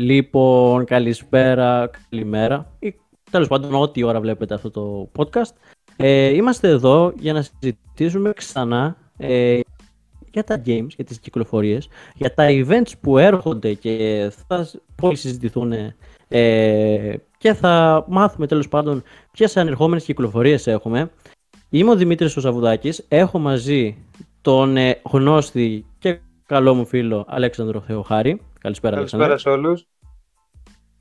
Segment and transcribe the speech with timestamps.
[0.00, 2.94] Λοιπόν, καλησπέρα, καλημέρα ή
[3.30, 5.52] τέλος πάντων ό,τι ώρα βλέπετε αυτό το podcast.
[5.96, 9.60] Ε, είμαστε εδώ για να συζητήσουμε ξανά ε,
[10.32, 15.72] για τα games, για τις κυκλοφορίες, για τα events που έρχονται και θα πολύ συζητηθούν
[16.28, 19.02] ε, και θα μάθουμε τέλος πάντων
[19.32, 21.10] ποιες ανερχόμενες κυκλοφορίες έχουμε.
[21.68, 22.62] Είμαι ο Δημήτρης ο
[23.08, 23.96] έχω μαζί
[24.40, 28.40] τον ε, γνώστη και καλό μου φίλο Αλέξανδρο Θεοχάρη.
[28.68, 29.86] Καλησπέρα, Καλησπέρα σε όλους.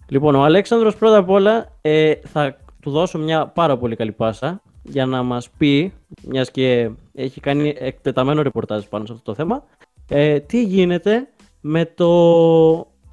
[0.10, 4.62] Λοιπόν, ο Αλέξανδρος πρώτα απ' όλα ε, θα του δώσω μια πάρα πολύ καλή πάσα
[4.84, 5.94] για να μας πει,
[6.28, 9.64] μιας και έχει κάνει εκτεταμένο ρεπορτάζ πάνω σε αυτό το θέμα,
[10.10, 11.28] ε, τι γίνεται
[11.62, 12.08] με το...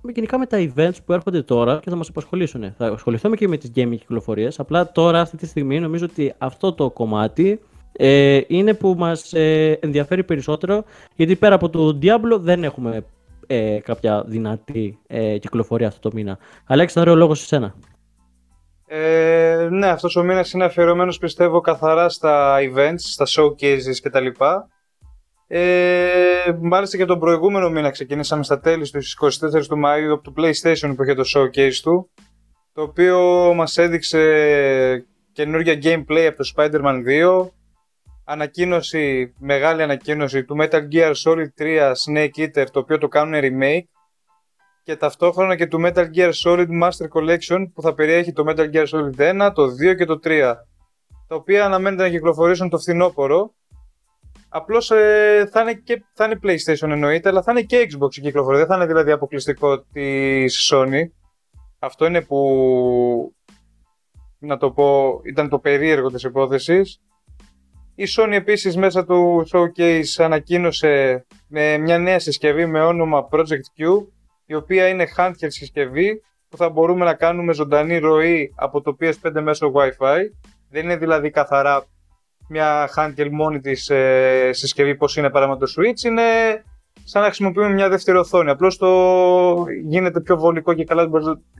[0.00, 2.72] Με γενικά με τα events που έρχονται τώρα και θα μας απασχολήσουν.
[2.76, 6.72] Θα ασχοληθούμε και με τις gaming κυκλοφορίες, απλά τώρα αυτή τη στιγμή νομίζω ότι αυτό
[6.72, 7.60] το κομμάτι
[7.92, 10.84] ε, είναι που μας ε, ενδιαφέρει περισσότερο
[11.16, 13.04] γιατί πέρα από το Diablo δεν έχουμε
[13.46, 16.38] ε, κάποια δυνατή ε, κυκλοφορία αυτό το μήνα.
[16.66, 17.74] Αλέξανδρο, ο λόγος σε σένα.
[18.86, 24.26] Ε, ναι, αυτός ο μήνας είναι αφιερωμένος πιστεύω καθαρά στα events, στα showcases κτλ.
[25.46, 30.32] Ε, μάλιστα και τον προηγούμενο μήνα ξεκινήσαμε στα τέλη στις 24 του Μαΐου από το
[30.36, 32.10] PlayStation που είχε το showcase του
[32.72, 33.18] το οποίο
[33.54, 36.96] μας έδειξε καινούργια gameplay από το Spider-Man
[37.42, 37.48] 2
[38.24, 43.88] ανακοίνωση, μεγάλη ανακοίνωση του Metal Gear Solid 3 Snake Eater το οποίο το κάνουν remake
[44.82, 48.86] και ταυτόχρονα και του Metal Gear Solid Master Collection που θα περιέχει το Metal Gear
[48.86, 50.54] Solid 1, το 2 και το 3
[51.26, 53.54] τα οποία αναμένεται να κυκλοφορήσουν το φθινόπωρο
[54.56, 58.20] Απλώς ε, θα, είναι και, θα είναι PlayStation εννοείται, αλλά θα είναι και Xbox η
[58.20, 58.58] κυκλοφορία.
[58.58, 61.02] Δεν θα είναι δηλαδή αποκλειστικό της Sony.
[61.78, 63.34] Αυτό είναι που,
[64.38, 67.00] να το πω, ήταν το περίεργο της υπόθεσης.
[67.94, 74.06] Η Sony επίσης μέσα του showcase ανακοίνωσε με μια νέα συσκευή με όνομα Project Q
[74.46, 79.40] η οποία είναι handheld συσκευή που θα μπορούμε να κάνουμε ζωντανή ροή από το PS5
[79.42, 80.18] μέσω Wi-Fi.
[80.70, 81.84] Δεν είναι δηλαδή καθαρά
[82.48, 86.04] μια handheld μόνη της ε, συσκευή πώς είναι παράδειγμα το Switch.
[86.04, 86.22] Είναι
[87.04, 88.50] σαν να χρησιμοποιούμε μια δεύτερη οθόνη.
[88.50, 88.88] Απλώς το
[89.86, 91.08] γίνεται πιο βολικό και καλά.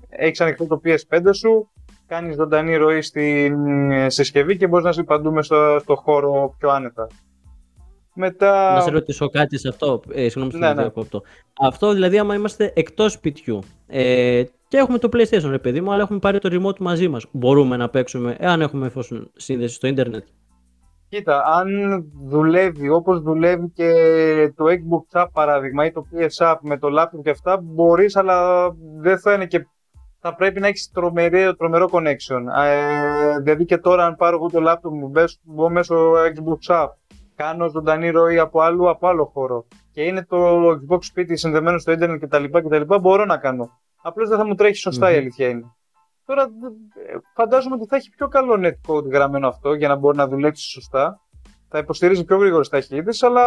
[0.09, 1.71] Έχεις ανοιχτό το PS5 σου,
[2.07, 6.71] κάνεις ζωντανή ροή στην ε, συσκευή και μπορείς να ζει παντού στο, στο χώρο πιο
[6.71, 7.07] άνετα.
[8.15, 8.75] Μετά...
[8.75, 10.01] Να σε ρωτήσω κάτι σε αυτό.
[10.13, 10.91] Ε, συγγνώμη, ναι, ναι.
[10.97, 11.23] αυτό.
[11.61, 16.03] Αυτό δηλαδή, άμα είμαστε εκτός σπιτιού ε, και έχουμε το PlayStation, ρε παιδί μου, αλλά
[16.03, 17.27] έχουμε πάρει το remote μαζί μας.
[17.31, 20.25] Μπορούμε να παίξουμε, εάν έχουμε εφόσον σύνδεση στο Ιντερνετ.
[21.09, 21.69] Κοίτα, αν
[22.25, 23.93] δουλεύει όπως δουλεύει και
[24.57, 28.69] το Xbox App παράδειγμα ή το PS App με το laptop και αυτά, μπορείς, αλλά
[29.01, 29.67] δεν θα είναι και
[30.27, 32.43] θα πρέπει να έχεις τρομερό, τρομερό connection.
[32.65, 35.13] Ε, δηλαδή και τώρα αν πάρω εγώ το laptop μου,
[35.43, 36.89] μπω μέσω Xbox App,
[37.35, 41.93] κάνω ζωντανή ροή από, άλλο, από άλλο χώρο και είναι το Xbox σπίτι συνδεμένος στο
[41.93, 43.71] ίντερνετ κτλ, κτλ μπορώ να κάνω.
[44.03, 45.65] Απλώς δεν θα μου τρέχει σωστά η αλήθεια είναι.
[46.25, 46.47] Τώρα
[47.35, 51.21] φαντάζομαι ότι θα έχει πιο καλό netcode γραμμένο αυτό για να μπορεί να δουλέψεις σωστά.
[51.69, 53.43] Θα υποστηρίζει πιο γρήγορες ταχύτητες, αλλά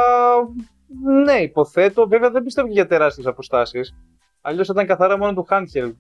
[1.24, 2.08] ναι, υποθέτω.
[2.08, 3.96] Βέβαια δεν πιστεύω και για τεράστιες αποστάσεις.
[4.42, 5.94] Αλλιώς θα ήταν καθαρά μόνο το handheld.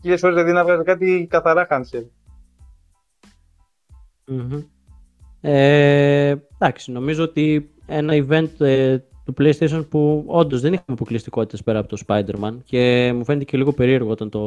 [0.00, 2.08] Χίλιες ώρες δηλαδή να βγάζει κάτι καθαρά handheld.
[4.30, 4.64] Mm-hmm.
[5.40, 11.78] Ε, εντάξει, νομίζω ότι ένα event ε, του PlayStation που όντως δεν είχαμε αποκλειστικότητες πέρα
[11.78, 14.40] από το Spider-Man και μου φαίνεται και λίγο περίεργο όταν το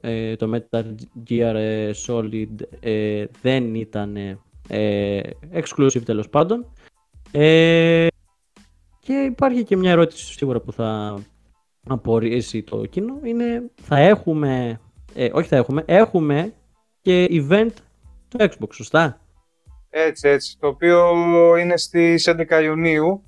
[0.00, 0.84] ε, το Metal
[1.28, 2.48] Gear ε, Solid
[2.80, 4.16] ε, δεν ήταν
[4.68, 5.20] ε,
[5.52, 6.66] exclusive τέλος πάντων.
[7.30, 8.06] Ε,
[8.98, 11.18] και υπάρχει και μια ερώτηση σίγουρα που θα
[11.86, 13.18] απορρίσει το κοινό.
[13.22, 14.80] Είναι θα έχουμε,
[15.32, 16.52] όχι θα έχουμε, έχουμε
[17.00, 17.72] και event
[18.28, 19.20] του Xbox, σωστά;
[19.90, 20.56] Έτσι, έτσι.
[20.60, 21.06] Το οποίο
[21.56, 23.22] είναι στις 11 Ιουνίου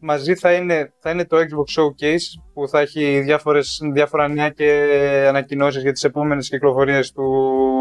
[0.00, 4.96] μαζί θα είναι, θα είναι το Xbox Showcase που θα έχει διάφορες, διάφορα νέα και
[5.28, 7.24] ανακοινώσεις για τις επόμενες κυκλοφορίες του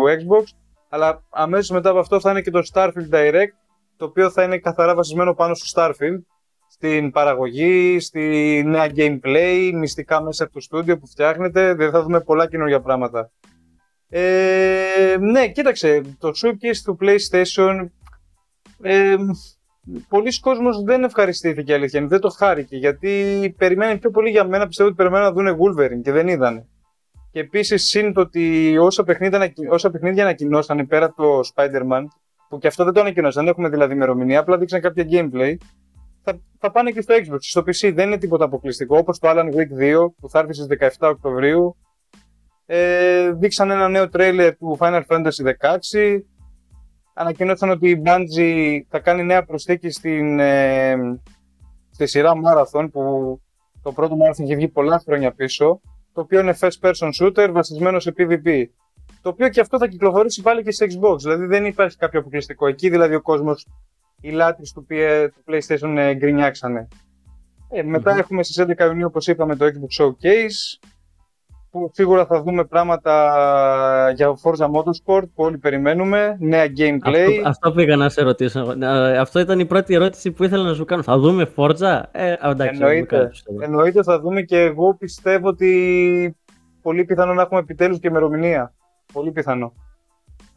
[0.08, 0.44] Xbox
[0.90, 3.54] αλλά αμέσως μετά από αυτό θα είναι και το Starfield Direct
[3.98, 6.20] το οποίο θα είναι καθαρά βασισμένο πάνω στο Starfield
[6.82, 12.22] στην παραγωγή, στη νέα gameplay, μυστικά μέσα από το στούντιο που φτιάχνεται, δεν θα δούμε
[12.22, 13.32] πολλά καινούργια πράγματα.
[14.10, 17.90] Ε, ναι, κοίταξε, το showcase του PlayStation
[18.82, 19.16] ε,
[20.10, 24.90] πολλοί κόσμος δεν ευχαριστήθηκε αλήθεια, δεν το χάρηκε γιατί περιμένει πιο πολύ για μένα, πιστεύω
[24.90, 26.68] ότι περιμένουν να δουν Wolverine και δεν είδανε.
[27.32, 32.04] Και επίσης συν το ότι όσα παιχνίδια, όσα παιχνίδια ανακοινώσανε πέρα από το Spider-Man,
[32.50, 35.56] που και αυτό δεν το ανακοινώσαν, δεν έχουμε δηλαδή ημερομηνία, απλά δείξαν κάποια gameplay,
[36.32, 37.38] θα, θα πάνε και στο Xbox.
[37.40, 40.68] Στο PC δεν είναι τίποτα αποκλειστικό, όπως το Alan Wake 2 που θα έρθει στις
[41.00, 41.76] 17 Οκτωβρίου.
[42.66, 46.22] Ε, δείξαν ένα νέο τρέιλερ του Final Fantasy 16
[47.14, 50.96] ανακοίνωσαν ότι η Bungie θα κάνει νέα προσθήκη στην, ε,
[51.90, 53.02] στη σειρά Marathon που
[53.82, 55.82] το πρώτο Marathon είχε βγει πολλά χρόνια πίσω
[56.14, 58.64] το το οποίο είναι first person shooter βασισμένο σε PvP.
[59.22, 61.18] Το οποίο και αυτό θα κυκλοφορήσει πάλι και σε Xbox.
[61.18, 62.68] Δηλαδή δεν υπάρχει κάποιο αποκλειστικό.
[62.68, 63.68] Εκεί δηλαδή ο κόσμος,
[64.22, 64.86] οι λάτρε του,
[65.34, 66.88] του PlayStation ε, γκρινιάξανε.
[67.72, 70.88] Ε, μετα έχουμε στις 11 Ιουνίου, όπως είπαμε, το Xbox Showcase
[71.72, 73.14] που σίγουρα θα δούμε πράγματα
[74.16, 77.40] για Forza Motorsport που όλοι περιμένουμε, νέα gameplay.
[77.40, 78.76] Αυτό, αυτό πήγα να σε ρωτήσω.
[79.20, 81.04] Αυτό ήταν η πρώτη ερώτηση που ήθελα να σου κάνω.
[81.04, 82.02] Θα δούμε Forza?
[82.12, 86.38] Ε, εντάξει, εννοείται, εννοείται θα δούμε και εγώ πιστεύω ότι
[86.82, 88.74] πολύ πιθανό να έχουμε επιτέλους και ημερομηνία.
[89.14, 89.74] Πολύ πιθανό.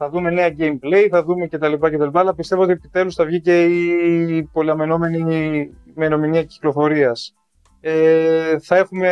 [0.04, 1.72] Θα δούμε νέα gameplay, θα δούμε κτλ.
[1.72, 7.34] κτλ αλλά πιστεύω ότι επιτέλους θα βγει και η πολυαμενόμενη ημερομηνία κυκλοφορίας.
[7.80, 9.10] Ε, θα έχουμε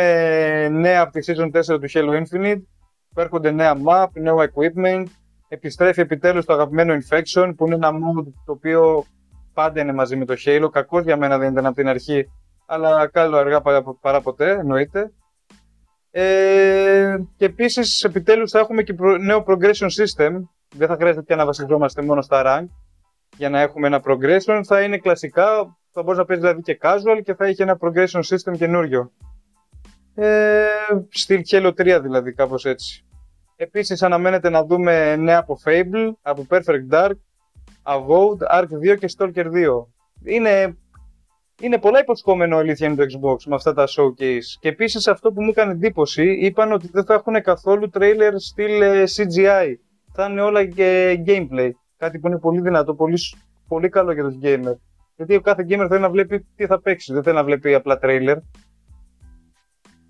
[0.69, 2.61] νέα από τη Season 4 του Halo Infinite,
[3.13, 5.03] που έρχονται νέα map, νέο equipment,
[5.47, 9.05] επιστρέφει επιτέλους το αγαπημένο Infection, που είναι ένα mod το οποίο
[9.53, 12.29] πάντα είναι μαζί με το Halo, κακός για μένα δεν ήταν από την αρχή,
[12.65, 13.61] αλλά καλό αργά
[14.01, 15.11] παρά ποτέ, εννοείται.
[16.11, 20.31] Ε, και επίσης, επιτέλους, θα έχουμε και νέο progression system.
[20.75, 22.67] Δεν θα χρειάζεται πια να βασιζόμαστε μόνο στα rank
[23.37, 24.61] για να έχουμε ένα progression.
[24.65, 28.21] Θα είναι κλασικά θα μπορείς να παίζει δηλαδή και casual και θα έχει ένα progression
[28.23, 29.11] system καινούριο.
[30.15, 30.65] Ε,
[31.09, 33.05] στυλ Halo 3 δηλαδή, κάπως έτσι.
[33.55, 37.13] Επίσης αναμένεται να δούμε νέα από Fable, από Perfect Dark,
[37.83, 39.85] Avowed, Ark 2 και Stalker 2.
[40.23, 40.77] Είναι,
[41.61, 44.57] είναι πολλά υποσχόμενο αλήθεια είναι το Xbox με αυτά τα showcase.
[44.59, 48.81] Και επίσης αυτό που μου έκανε εντύπωση, είπαν ότι δεν θα έχουν καθόλου trailer στυλ
[48.81, 49.75] ε, CGI.
[50.13, 51.69] Θα είναι όλα και gameplay.
[51.97, 53.17] Κάτι που είναι πολύ δυνατό, πολύ,
[53.67, 54.77] πολύ καλό για τους gamers.
[55.15, 57.97] Γιατί ο κάθε gamer θέλει να βλέπει τι θα παίξει, δεν θέλει να βλέπει απλά
[57.97, 58.37] τρέιλερ.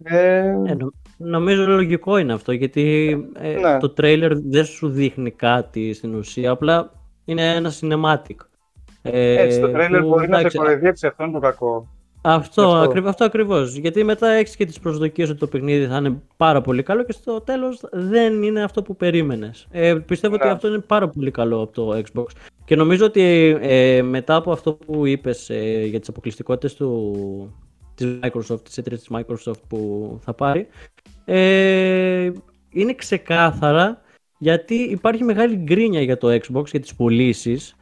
[0.03, 0.37] Ε...
[0.65, 0.77] Ε,
[1.17, 3.77] νομίζω λογικό είναι αυτό, γιατί ε, ναι.
[3.77, 6.91] το τρέιλερ δεν σου δείχνει κάτι στην ουσία, απλά
[7.25, 8.35] είναι ένα cinematic.
[9.01, 11.87] Ε, Έτσι, το τρέιλερ μπορεί να σε κοροϊδέψει, αυτό είναι το κακό.
[12.21, 12.77] Αυτό, αυτό.
[12.77, 13.75] Ακριβ, αυτό ακριβώς.
[13.75, 17.11] Γιατί μετά έχεις και τις προσδοκίες ότι το παιχνίδι θα είναι πάρα πολύ καλό και
[17.11, 19.67] στο τέλος δεν είναι αυτό που περίμενες.
[19.71, 20.51] Ε, πιστεύω ότι ναι.
[20.51, 22.25] αυτό είναι πάρα πολύ καλό από το Xbox.
[22.65, 23.21] Και νομίζω ότι
[23.61, 27.15] ε, μετά από αυτό που είπες ε, για τις αποκλειστικότητες του,
[27.95, 30.67] της Microsoft, της εταιρείας της Microsoft που θα πάρει,
[31.25, 32.31] ε,
[32.69, 34.01] είναι ξεκάθαρα
[34.37, 37.75] γιατί υπάρχει μεγάλη γκρίνια για το Xbox, για τις πωλήσεις.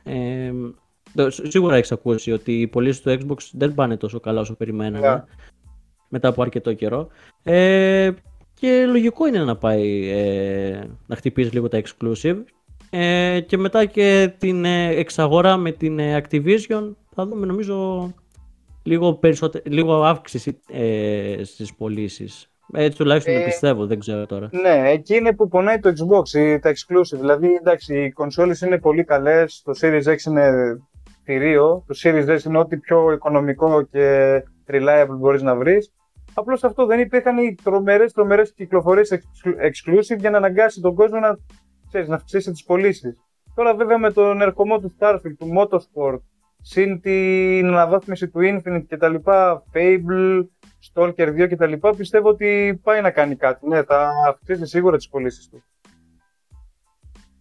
[1.15, 5.07] Ε, σίγουρα έχεις ακούσει ότι οι πωλήσει του Xbox δεν πάνε τόσο καλά όσο περιμέναμε
[5.07, 5.15] yeah.
[5.15, 5.23] Ναι.
[6.09, 7.07] μετά από αρκετό καιρό.
[7.43, 8.11] Ε,
[8.53, 12.37] και λογικό είναι να πάει ε, να χτυπήσει λίγο τα exclusive
[12.89, 18.09] ε, και μετά και την ε, εξαγορά με την ε, Activision θα δούμε νομίζω
[18.83, 19.19] λίγο,
[19.63, 22.51] λίγο αύξηση ε, στις πωλήσεις.
[22.73, 24.49] Έτσι τουλάχιστον ε, πιστεύω, δεν ξέρω τώρα.
[24.51, 27.19] Ναι, εκεί είναι που πονάει το Xbox, τα exclusive.
[27.19, 30.51] Δηλαδή, εντάξει, οι κονσόλες είναι πολύ καλές, το Series X είναι
[31.29, 34.33] θηρίο, το Series S είναι ό,τι πιο οικονομικό και
[34.67, 35.93] reliable μπορείς να βρεις.
[36.33, 39.11] Απλώς αυτό δεν υπήρχαν οι τρομερές, τρομερές κυκλοφορίες
[39.43, 41.37] exclusive για να αναγκάσει τον κόσμο να
[41.87, 43.17] ξέρεις, να αυξήσει τις πωλήσεις.
[43.55, 46.19] Τώρα βέβαια με τον ερχομό του Starfield, του Motorsport,
[46.61, 49.15] συν την αναβάθμιση του Infinite κτλ,
[49.73, 50.43] Fable,
[50.93, 53.67] Stalker 2 κτλ, πιστεύω ότι πάει να κάνει κάτι.
[53.67, 55.63] Ναι, θα αυξήσει σίγουρα τις πωλήσεις του.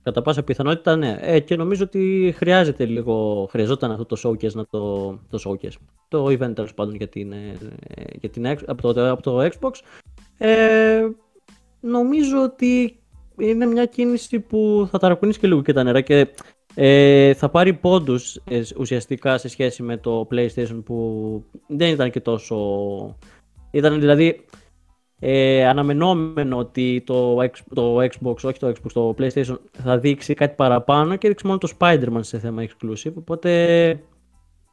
[0.09, 1.19] Κατά πάσα πιθανότητα ναι.
[1.21, 5.73] Ε, και νομίζω ότι χρειάζεται λίγο, χρειαζόταν αυτό το showcase, να το, το showcase.
[6.09, 7.57] Το event τέλος πάντων για την, ε,
[8.21, 9.71] για την, από, το, από το Xbox.
[10.39, 11.09] Ε,
[11.81, 12.99] νομίζω ότι
[13.39, 16.29] είναι μια κίνηση που θα ταρακουνήσει και λίγο και τα νερά και
[16.75, 22.21] ε, θα πάρει πόντους ε, ουσιαστικά σε σχέση με το PlayStation που δεν ήταν και
[22.21, 22.57] τόσο...
[23.71, 24.45] Ήταν δηλαδή
[25.19, 27.37] ε, αναμενόμενο ότι το,
[27.75, 31.69] το Xbox, όχι το Xbox, το PlayStation θα δείξει κάτι παραπάνω και δείξει μόνο το
[31.79, 33.51] Spider-Man σε θέμα exclusive οπότε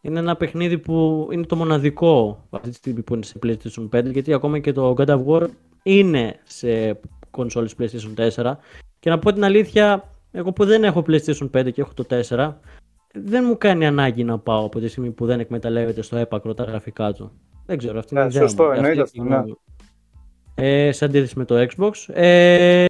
[0.01, 4.11] είναι ένα παιχνίδι που είναι το μοναδικό αυτή τη στιγμή που είναι σε PlayStation 5
[4.11, 5.47] γιατί ακόμα και το God of War
[5.83, 6.99] είναι σε
[7.31, 8.53] κονσόλες PlayStation 4
[8.99, 12.53] και να πω την αλήθεια, εγώ που δεν έχω PlayStation 5 και έχω το 4
[13.13, 16.63] δεν μου κάνει ανάγκη να πάω από τη στιγμή που δεν εκμεταλλεύεται στο έπακρο τα
[16.63, 17.31] γραφικά του.
[17.65, 19.43] Δεν ξέρω, αυτή είναι η ιδέα Σωστό, εννοείται αυτό, ναι.
[20.55, 21.91] Ε, σε αντίθεση με το Xbox.
[22.13, 22.85] Ε,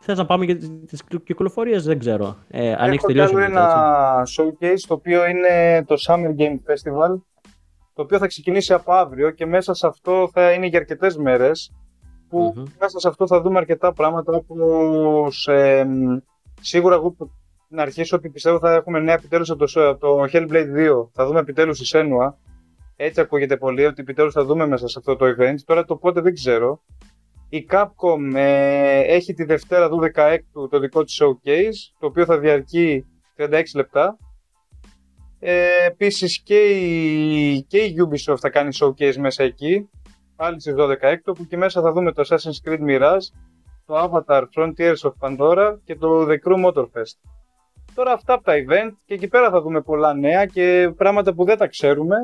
[0.00, 2.36] Θες να πάμε για τις κυκλοφορίες, δεν ξέρω.
[2.48, 3.34] Ε, αν Έχω τελειώσει.
[3.34, 7.20] Έχω ένα showcase, το οποίο είναι το Summer Game Festival,
[7.94, 11.72] το οποίο θα ξεκινήσει από αύριο και μέσα σε αυτό θα είναι για αρκετές μέρες
[12.28, 12.70] που mm-hmm.
[12.80, 15.86] μέσα σε αυτό θα δούμε αρκετά πράγματα όπως ε,
[16.60, 17.16] σίγουρα εγώ
[17.68, 21.08] να αρχίσω ότι πιστεύω θα έχουμε νέα επιτέλους από το, από το Hellblade 2.
[21.12, 22.32] Θα δούμε επιτέλους η Senua.
[22.96, 25.54] Έτσι ακούγεται πολύ ότι επιτέλους θα δούμε μέσα σε αυτό το event.
[25.64, 26.82] Τώρα το πότε δεν ξέρω.
[27.48, 30.38] Η Capcom ε, έχει τη Δευτέρα 12
[30.70, 34.16] το δικό της showcase, το οποίο θα διαρκεί 36 λεπτά.
[35.38, 39.88] Ε, επίσης και η, και η Ubisoft θα κάνει showcase μέσα εκεί
[40.36, 43.26] πάλι στις 12 έκτο, που εκεί μέσα θα δούμε το Assassin's Creed Mirage,
[43.86, 43.94] το
[44.26, 47.16] Avatar Frontiers of Pandora και το The Crew Motorfest.
[47.94, 51.44] Τώρα αυτά από τα event και εκεί πέρα θα δούμε πολλά νέα και πράγματα που
[51.44, 52.16] δεν τα ξέρουμε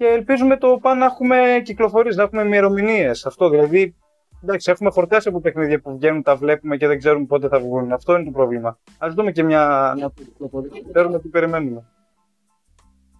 [0.00, 3.10] και ελπίζουμε το πάνω να έχουμε κυκλοφορίες, να έχουμε ημερομηνίε.
[3.10, 3.94] Αυτό δηλαδή,
[4.42, 7.92] εντάξει, έχουμε χορτάσει από παιχνίδια που βγαίνουν, τα βλέπουμε και δεν ξέρουμε πότε θα βγουν.
[7.92, 8.78] Αυτό είναι το πρόβλημα.
[8.98, 11.84] Α δούμε και μια να κυκλοφορία, ξέρουμε τι περιμένουμε.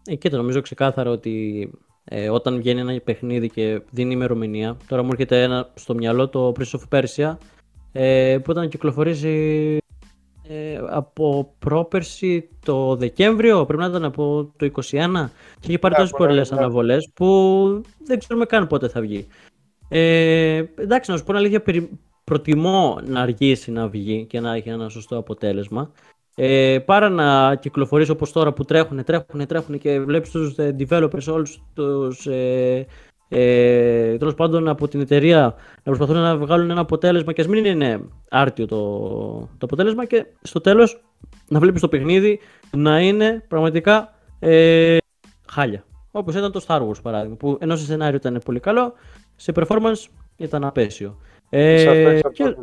[0.06, 1.70] Ε, και νομίζω ξεκάθαρα ότι
[2.04, 6.52] ε, όταν βγαίνει ένα παιχνίδι και δίνει ημερομηνία, τώρα μου έρχεται ένα στο μυαλό το
[6.58, 7.36] Prince of Persia,
[7.92, 9.78] ε, που ήταν να κυκλοφορήσει
[10.52, 15.30] ε, από πρόπερση το Δεκέμβριο, πρέπει να ήταν από το 2021
[15.60, 19.26] και έχει πάρει τόσες πολλές αναβολές που δεν ξέρουμε καν πότε θα βγει.
[19.88, 21.62] Ε, εντάξει, να σου πω αλήθεια,
[22.24, 25.90] προτιμώ να αργήσει να βγει και να έχει ένα σωστό αποτέλεσμα.
[26.34, 31.26] Ε, παρά να κυκλοφορήσει όπως τώρα που τρέχουν, τρέχουν, τρέχουν και βλέπεις τους ε, developers
[31.28, 32.26] όλους τους
[33.32, 35.40] ε, ε, τέλος πάντων από την εταιρεία
[35.76, 38.76] να προσπαθούν να βγάλουν ένα αποτέλεσμα και ας μην είναι άρτιο το,
[39.38, 41.04] το αποτέλεσμα και στο τέλος
[41.48, 42.40] να βλέπεις το παιχνίδι
[42.76, 44.96] να είναι πραγματικά ε,
[45.50, 45.84] χάλια.
[46.10, 48.92] Όπως ήταν το Star Wars παράδειγμα, που ενώ σε σενάριο ήταν πολύ καλό,
[49.36, 50.06] σε performance
[50.36, 51.18] ήταν απέσιο.
[51.48, 52.56] Ε, και,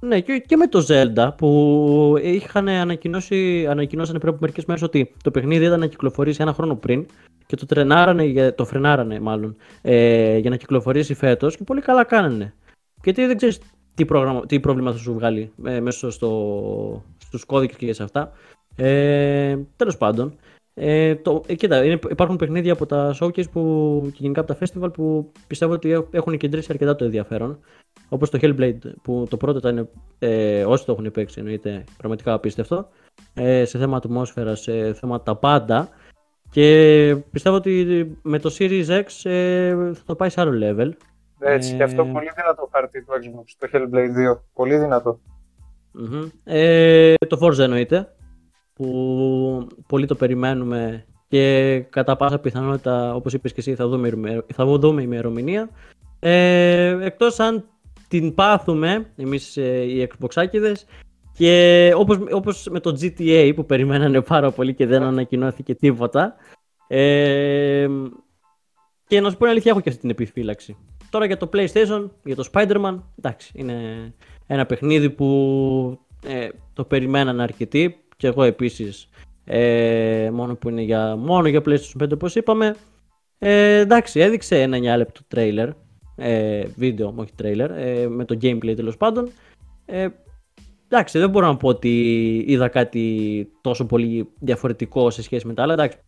[0.00, 5.12] ναι, και, και με το Zelda που είχαν ανακοινώσει, ανακοινώσανε πριν από μερικές μέρες ότι
[5.22, 7.06] το παιχνίδι ήταν να κυκλοφορήσει ένα χρόνο πριν
[7.46, 12.54] και το τρενάρανε, το φρενάρανε μάλλον, ε, για να κυκλοφορήσει φέτος και πολύ καλά κάνανε.
[13.02, 13.58] Γιατί δεν ξέρεις
[13.94, 14.04] τι,
[14.46, 18.32] τι πρόβλημα θα σου βγάλει ε, μέσα στο, στους κώδικες και σε αυτά.
[18.76, 20.34] Ε, τέλος πάντων,
[20.74, 24.58] ε, το, ε, κοίτα, είναι, υπάρχουν παιχνίδια από τα showcase που, και γενικά από τα
[24.60, 27.58] festival που πιστεύω ότι έχουν κεντρήσει αρκετά το ενδιαφέρον.
[28.12, 29.88] Όπως το Hellblade που το πρώτο ήταν,
[30.18, 32.88] ε, όσοι το έχουν παίξει εννοείται, πραγματικά απίστευτο.
[33.34, 35.88] Ε, σε θέμα ατμόσφαιρα, σε θέμα τα πάντα.
[36.50, 40.90] Και πιστεύω ότι με το Series X ε, θα το πάει σε άλλο level.
[41.38, 44.40] Έτσι, ε, και αυτό πολύ δυνατό χαρτί του Xbox, το Hellblade 2.
[44.54, 45.20] Πολύ δυνατό.
[45.98, 46.30] Mm-hmm.
[46.44, 48.14] Ε, το Forza εννοείται,
[48.74, 54.64] που πολύ το περιμένουμε και κατά πάσα πιθανότητα, όπως είπες και εσύ, θα δούμε, θα
[54.64, 55.70] δούμε ημερομηνία.
[56.18, 57.64] Ε, εκτός αν
[58.10, 60.84] την πάθουμε εμείς ε, οι Xboxάκηδες
[61.32, 66.34] και όπως, όπως με το GTA που περιμένανε πάρα πολύ και δεν ανακοινώθηκε τίποτα.
[66.88, 67.88] Ε,
[69.06, 70.76] και να σου πω την αλήθεια, έχω και αυτή την επιφύλαξη.
[71.10, 73.74] Τώρα για το PlayStation, για το Spider-Man, εντάξει, είναι
[74.46, 79.08] ένα παιχνίδι που ε, το περιμένανε αρκετοί και εγώ επίσης
[79.44, 82.74] ε, μόνο που είναι για, μόνο για PlayStation 5 όπως είπαμε.
[83.38, 85.68] Ε, εντάξει, έδειξε ένα 9 λεπτό τρέιλερ,
[86.20, 89.28] ε, βίντεο, όχι τρέιλερ, ε, με το gameplay τέλος πάντων.
[89.84, 90.08] Ε,
[90.88, 91.98] εντάξει, δεν μπορώ να πω ότι
[92.46, 95.72] είδα κάτι τόσο πολύ διαφορετικό σε σχέση με τα άλλα.
[95.72, 95.98] Εντάξει,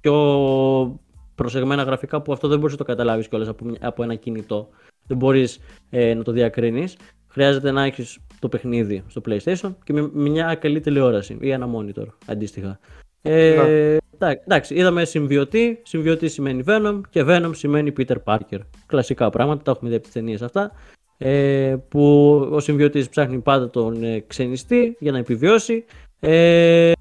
[0.00, 1.00] πιο
[1.34, 4.68] προσεγμένα γραφικά που αυτό δεν μπορείς να το καταλάβεις κιόλας από, από ένα κινητό.
[5.06, 5.58] Δεν μπορείς
[5.90, 6.96] ε, να το διακρίνεις.
[7.28, 12.06] Χρειάζεται να έχεις το παιχνίδι στο PlayStation και με μια καλή τηλεόραση ή ένα monitor
[12.26, 12.78] αντίστοιχα.
[13.22, 13.96] Ε,
[14.44, 15.80] εντάξει, είδαμε συμβιωτή.
[15.82, 18.58] Συμβιωτή σημαίνει Venom και Venom σημαίνει Peter Parker.
[18.86, 20.72] Κλασικά πράγματα, τα έχουμε δει από τις ταινίες αυτά.
[21.18, 25.84] Ε, που ο συμβιωτής ψάχνει πάντα τον ε, ξενιστή για να επιβιώσει.
[26.20, 26.92] Ε,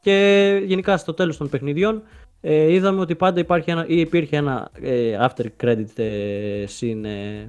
[0.00, 2.02] και γενικά στο τέλος των παιχνιδιών
[2.40, 7.48] ε, είδαμε ότι πάντα υπάρχει ένα, ή υπήρχε ένα ε, after credit ε, scene ε,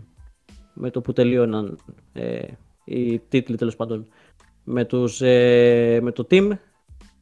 [0.74, 1.77] με το που τελείωναν
[2.13, 2.39] ε,
[2.86, 4.08] οι τίτλοι τέλος πάντων
[4.63, 6.50] με, τους, ε, με το team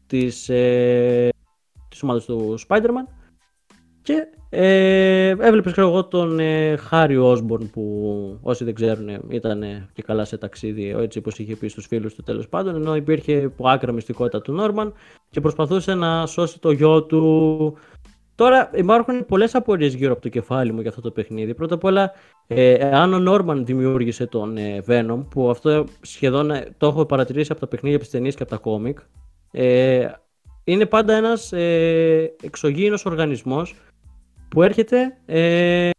[0.07, 1.29] της, ε,
[1.89, 3.07] της ομάδας του Spider-Man
[4.01, 10.01] και ε, έβλεπες ξέρω εγώ τον ε, Χάρι Όσμπορν που όσοι δεν ξέρουν ήταν και
[10.01, 13.69] καλά σε ταξίδι έτσι όπως είχε πει στους φίλους του τέλος πάντων ενώ υπήρχε που
[13.69, 14.93] άκρα μυστικότητα του Νόρμαν
[15.29, 17.77] και προσπαθούσε να σώσει το γιο του
[18.35, 21.53] Τώρα υπάρχουν πολλές απορίες γύρω από το κεφάλι μου για αυτό το παιχνίδι.
[21.53, 22.12] Πρώτα απ' όλα,
[22.47, 27.51] ε, αν ο Νόρμαν δημιούργησε τον ε, Venom, που αυτό σχεδόν ε, το έχω παρατηρήσει
[27.51, 29.00] από τα παιχνίδια, από τις ταινίες και από τα κόμικ,
[29.57, 30.12] ε,
[30.63, 33.75] είναι πάντα ένας ε, εξωγήινος οργανισμός
[34.50, 35.89] που έρχεται ε,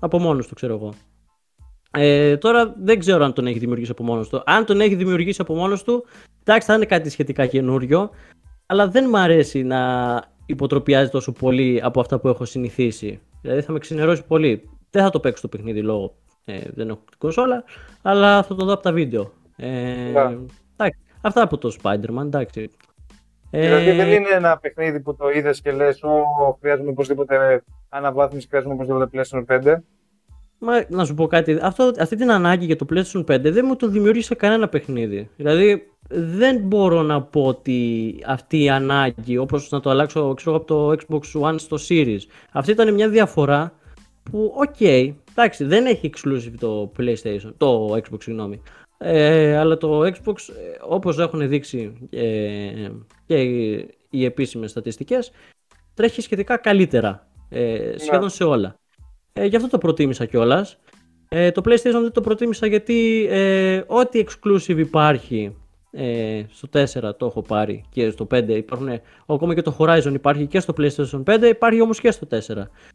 [0.00, 0.92] από μόνος του, ξέρω εγώ.
[1.90, 4.42] Ε, τώρα δεν ξέρω αν τον έχει δημιουργήσει από μόνος του.
[4.46, 6.04] Αν τον έχει δημιουργήσει από μόνος του,
[6.44, 8.10] εντάξει θα είναι κάτι σχετικά καινούριο,
[8.66, 13.20] αλλά δεν μου αρέσει να υποτροπιάζει τόσο πολύ από αυτά που έχω συνηθίσει.
[13.40, 14.68] Δηλαδή θα με ξενερώσει πολύ.
[14.90, 16.14] Δεν θα το παίξω το παιχνίδι λόγω
[16.44, 17.64] ε, δεν έχω την κονσόλα,
[18.02, 19.32] αλλά θα το δω από τα βίντεο.
[19.56, 20.46] Ε, εντάξει,
[21.26, 22.70] αυτά από το Spider-Man, εντάξει.
[23.50, 28.74] Δηλαδή δεν είναι ένα παιχνίδι που το είδες και λες: Ω, χρειάζομαι οπωσδήποτε αναβάθμιση, χρειάζομαι
[28.74, 29.76] οπωσδήποτε PlayStation 5.
[30.58, 33.76] Μα, να σου πω κάτι, αυτό, αυτή την ανάγκη για το PlayStation 5 δεν μου
[33.76, 35.30] το δημιούργησε κανένα παιχνίδι.
[35.36, 40.66] Δηλαδή δεν μπορώ να πω ότι αυτή η ανάγκη, όπως να το αλλάξω ξέρω, από
[40.66, 42.20] το Xbox One στο Series,
[42.52, 43.72] αυτή ήταν μια διαφορά
[44.30, 48.62] που, OK, okay, εντάξει, δεν έχει exclusive το PlayStation, το Xbox, συγγνώμη.
[48.98, 52.88] Ε, αλλά το Xbox, ε, όπως έχουν δείξει ε,
[53.26, 55.30] και οι, οι επίσημες στατιστικές,
[55.94, 58.28] τρέχει σχετικά καλύτερα, ε, σχεδόν ναι.
[58.28, 58.78] σε όλα.
[59.32, 60.78] Ε, γι' αυτό το προτίμησα κιόλας.
[61.28, 65.56] Ε, το PlayStation δεν το προτίμησα γιατί ε, ό,τι exclusive υπάρχει
[65.96, 68.88] ε, στο 4 το έχω πάρει και στο 5 υπάρχουν,
[69.26, 72.38] ακόμα και το Horizon υπάρχει και στο PlayStation 5 υπάρχει όμως και στο 4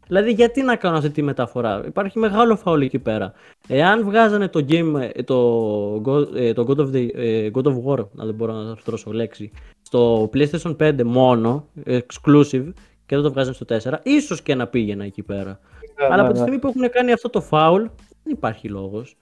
[0.06, 3.32] δηλαδή γιατί να κάνω αυτή τη μεταφορά; Υπάρχει μεγάλο φαουλ εκεί πέρα.
[3.68, 7.06] Εάν βγάζανε το game το, God, το God, of the,
[7.52, 9.50] God of War να δεν μπορώ να τρώσω λέξη
[9.82, 12.72] στο PlayStation 5 μόνο exclusive
[13.06, 15.60] και δεν το βγάζανε στο 4 ίσως και να πήγαινα εκεί πέρα.
[15.98, 16.44] Ναι, αλλά ναι, από τη ναι.
[16.44, 17.80] στιγμή που έχουν κάνει αυτό το foul
[18.22, 19.16] δεν υπάρχει λόγος.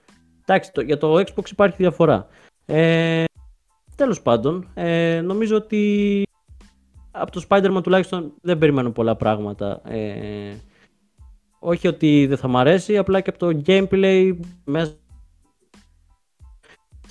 [0.45, 2.27] Εντάξει το, για το Xbox υπάρχει διαφορά.
[2.65, 3.23] Ε,
[3.95, 6.23] Τέλος πάντων, ε, νομίζω ότι
[7.11, 9.81] από το Spider-Man τουλάχιστον δεν περιμένω πολλά πράγματα.
[9.85, 10.53] Ε,
[11.59, 14.31] όχι ότι δεν θα μ' αρέσει, απλά και από το gameplay
[14.65, 14.93] μέσα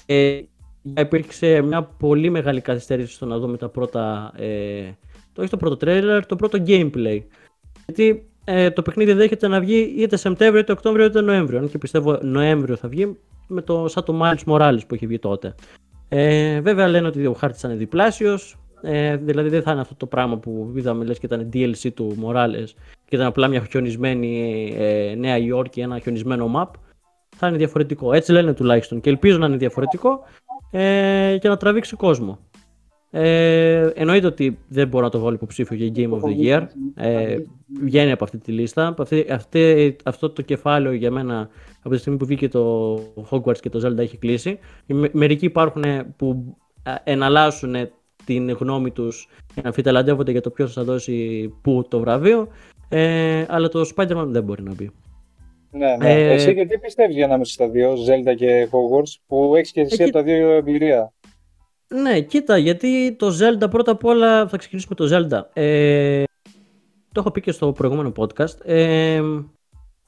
[0.07, 0.41] ε,
[0.97, 4.91] υπήρξε μια πολύ μεγάλη καθυστέρηση στο να δούμε τα πρώτα, ε,
[5.33, 7.23] το, όχι το πρώτο trailer, το πρώτο gameplay.
[7.87, 11.59] Γιατί ε, το παιχνίδι δέχεται να βγει είτε Σεπτέμβριο, είτε Οκτώβριο, είτε Νοέμβριο.
[11.59, 15.19] Αν και πιστεύω Νοέμβριο θα βγει, με το, σαν το Miles Morales που έχει βγει
[15.19, 15.55] τότε.
[16.13, 18.57] Ε, βέβαια λένε ότι ο χάρτης ήταν διπλάσιος.
[18.83, 22.17] Ε, δηλαδή δεν θα είναι αυτό το πράγμα που είδαμε λες και ήταν DLC του
[22.25, 22.69] Morales
[23.05, 26.71] και ήταν απλά μια χιονισμένη ε, Νέα Υόρκη, ένα χιονισμένο map.
[27.37, 28.13] Θα είναι διαφορετικό.
[28.13, 30.21] Έτσι λένε τουλάχιστον και ελπίζω να είναι διαφορετικό
[30.71, 32.39] ε, και να τραβήξει κόσμο.
[33.11, 36.67] Ε, εννοείται ότι δεν μπορώ να το βάλω υποψήφιο για Game of the Year.
[36.95, 37.37] Ε,
[37.83, 38.95] βγαίνει από αυτή τη λίστα.
[38.99, 41.49] Αυτή, αυτή, αυτό το κεφάλαιο για μένα
[41.83, 42.95] από τη στιγμή που βγήκε το
[43.31, 44.59] Hogwarts και το Zelda έχει κλείσει.
[45.13, 45.85] Μερικοί υπάρχουν
[46.17, 46.57] που
[47.05, 47.75] εναλλάσσουν
[48.25, 52.49] την γνώμη τους και να αμφιταλαντεύονται για το ποιος θα δώσει πού το βραβείο.
[52.89, 54.91] Ε, αλλά το Spider-Man δεν μπορεί να μπει.
[55.71, 56.13] Ναι, ναι.
[56.13, 60.03] Ε, εσύ γιατί πιστεύεις για ανάμεσα στα δύο, Zelda και Hogwarts, που έχεις και εσύ
[60.03, 61.13] από τα δύο εμπειρία;
[61.89, 65.41] Ναι, κοίτα, γιατί το Zelda πρώτα απ' όλα θα ξεκινήσουμε το Zelda.
[65.53, 66.23] Ε,
[67.13, 68.61] το έχω πει και στο προηγούμενο podcast.
[68.65, 69.23] Ε,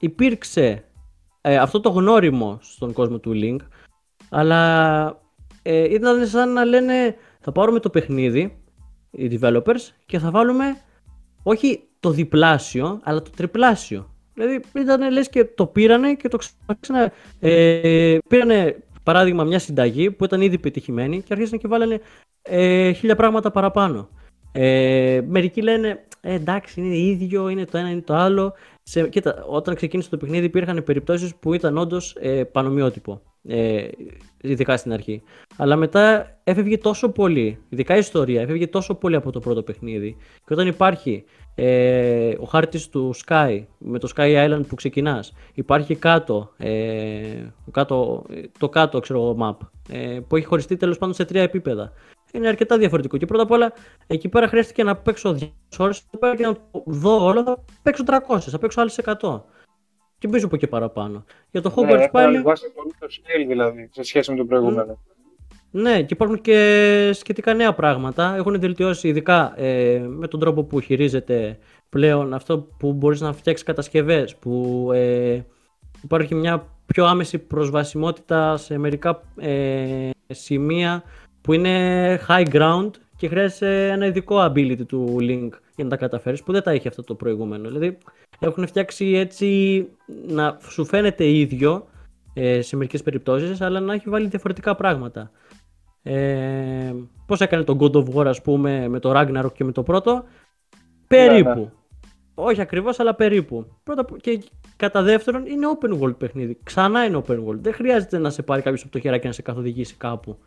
[0.01, 0.85] υπήρξε
[1.43, 3.57] ε, αυτό το γνώριμο στον κόσμο του Link,
[4.31, 5.21] αλλά
[5.63, 8.57] ε, ήταν σαν να λένε θα πάρουμε το παιχνίδι,
[9.11, 10.77] οι developers, και θα βάλουμε
[11.43, 14.11] όχι το διπλάσιο, αλλά το τριπλάσιο.
[14.35, 16.39] Δηλαδή ήταν λες και το πήρανε και το
[16.81, 17.13] ξανά...
[17.41, 22.01] Ε, πήρανε παράδειγμα μια συνταγή που ήταν ήδη πετυχημένη και αρχίσαν και βάλανε
[22.43, 24.09] ε, χίλια πράγματα παραπάνω.
[24.53, 28.53] Ε, μερικοί λένε ε, εντάξει είναι ίδιο, είναι το ένα, είναι το άλλο.
[28.83, 33.23] Σε, κοίτα, όταν ξεκίνησε το παιχνίδι υπήρχαν περιπτώσεις που ήταν όντως ε, πανομοιότυπο.
[33.45, 33.89] Ε,
[34.41, 35.23] ειδικά στην αρχή.
[35.57, 40.17] Αλλά μετά έφευγε τόσο πολύ, ειδικά η ιστορία, έφευγε τόσο πολύ από το πρώτο παιχνίδι.
[40.47, 45.95] Και όταν υπάρχει ε, ο χάρτης του Sky, με το Sky Island που ξεκινάς, υπάρχει
[45.95, 48.25] κάτω, ε, κάτω
[48.59, 49.57] το κάτω ξέρω, map,
[49.89, 51.93] ε, που έχει χωριστεί τέλος πάντων σε τρία επίπεδα.
[52.33, 53.17] Είναι αρκετά διαφορετικό.
[53.17, 53.73] Και πρώτα απ' όλα,
[54.07, 56.03] εκεί πέρα χρειάστηκε να παίξω 2 ώρες
[56.37, 59.43] και να το δω όλο, θα παίξω 300, θα παίξω άλλες 100.
[60.19, 61.25] Και πίσω από και παραπάνω.
[61.51, 62.43] Για το Hogwarts ναι, πάλι.
[62.43, 64.99] Βάσει πολύ το scale δηλαδή, σε σχέση με το προηγούμενο.
[65.71, 68.35] Ναι, και υπάρχουν και σχετικά νέα πράγματα.
[68.37, 73.67] Έχουν βελτιώσει ειδικά ε, με τον τρόπο που χειρίζεται πλέον αυτό που μπορείς να φτιάξεις
[73.67, 75.41] κατασκευές, που ε,
[76.03, 81.03] υπάρχει μια πιο άμεση προσβασιμότητα σε μερικά ε, σημεία
[81.43, 86.43] που είναι high ground και χρειάζεται ένα ειδικό ability του Link για να τα καταφέρεις
[86.43, 87.69] που δεν τα έχει αυτό το προηγούμενο.
[87.69, 87.99] Δηλαδή
[88.39, 89.89] έχουν φτιάξει έτσι
[90.29, 91.87] να σου φαίνεται ίδιο
[92.35, 95.31] ε, σε μερικές περιπτώσεις αλλά να έχει βάλει διαφορετικά πράγματα.
[96.03, 96.95] Ε,
[97.27, 100.25] πώς έκανε το God of War ας πούμε με το Ragnarok και με το πρώτο;
[101.07, 101.49] Περίπου.
[101.49, 101.71] Ναι, ναι.
[102.35, 103.67] Όχι ακριβώς αλλά περίπου.
[103.83, 104.43] Πρώτα, και
[104.77, 106.59] κατά δεύτερον είναι open world παιχνίδι.
[106.63, 107.59] Ξανά είναι open world.
[107.61, 110.39] Δεν χρειάζεται να σε πάρει κάποιος από το χεράκι να σε καθοδηγήσει κάπου.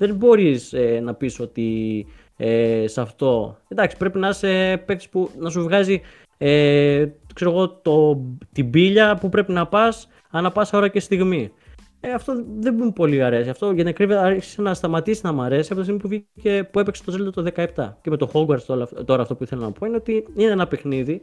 [0.00, 3.58] Δεν μπορείς ε, να πεις ότι ε, σε αυτό...
[3.68, 6.00] Εντάξει πρέπει να είσαι παίκτης που να σου βγάζει
[6.38, 8.20] ε, ξέρω εγώ, το,
[8.52, 11.52] την πύλια που πρέπει να πας ανά πάσα ώρα και στιγμή.
[12.00, 13.48] Ε, αυτό δεν μου πολύ αρέσει.
[13.48, 16.68] Αυτό για την ακρίβεια άρχισε να σταματήσει να μου αρέσει από τη στιγμή που, βγήκε,
[16.72, 17.94] που έπαιξε το Zelda το 17.
[18.00, 21.20] Και με το Hogwarts τώρα αυτό που ήθελα να πω είναι ότι είναι ένα παιχνίδι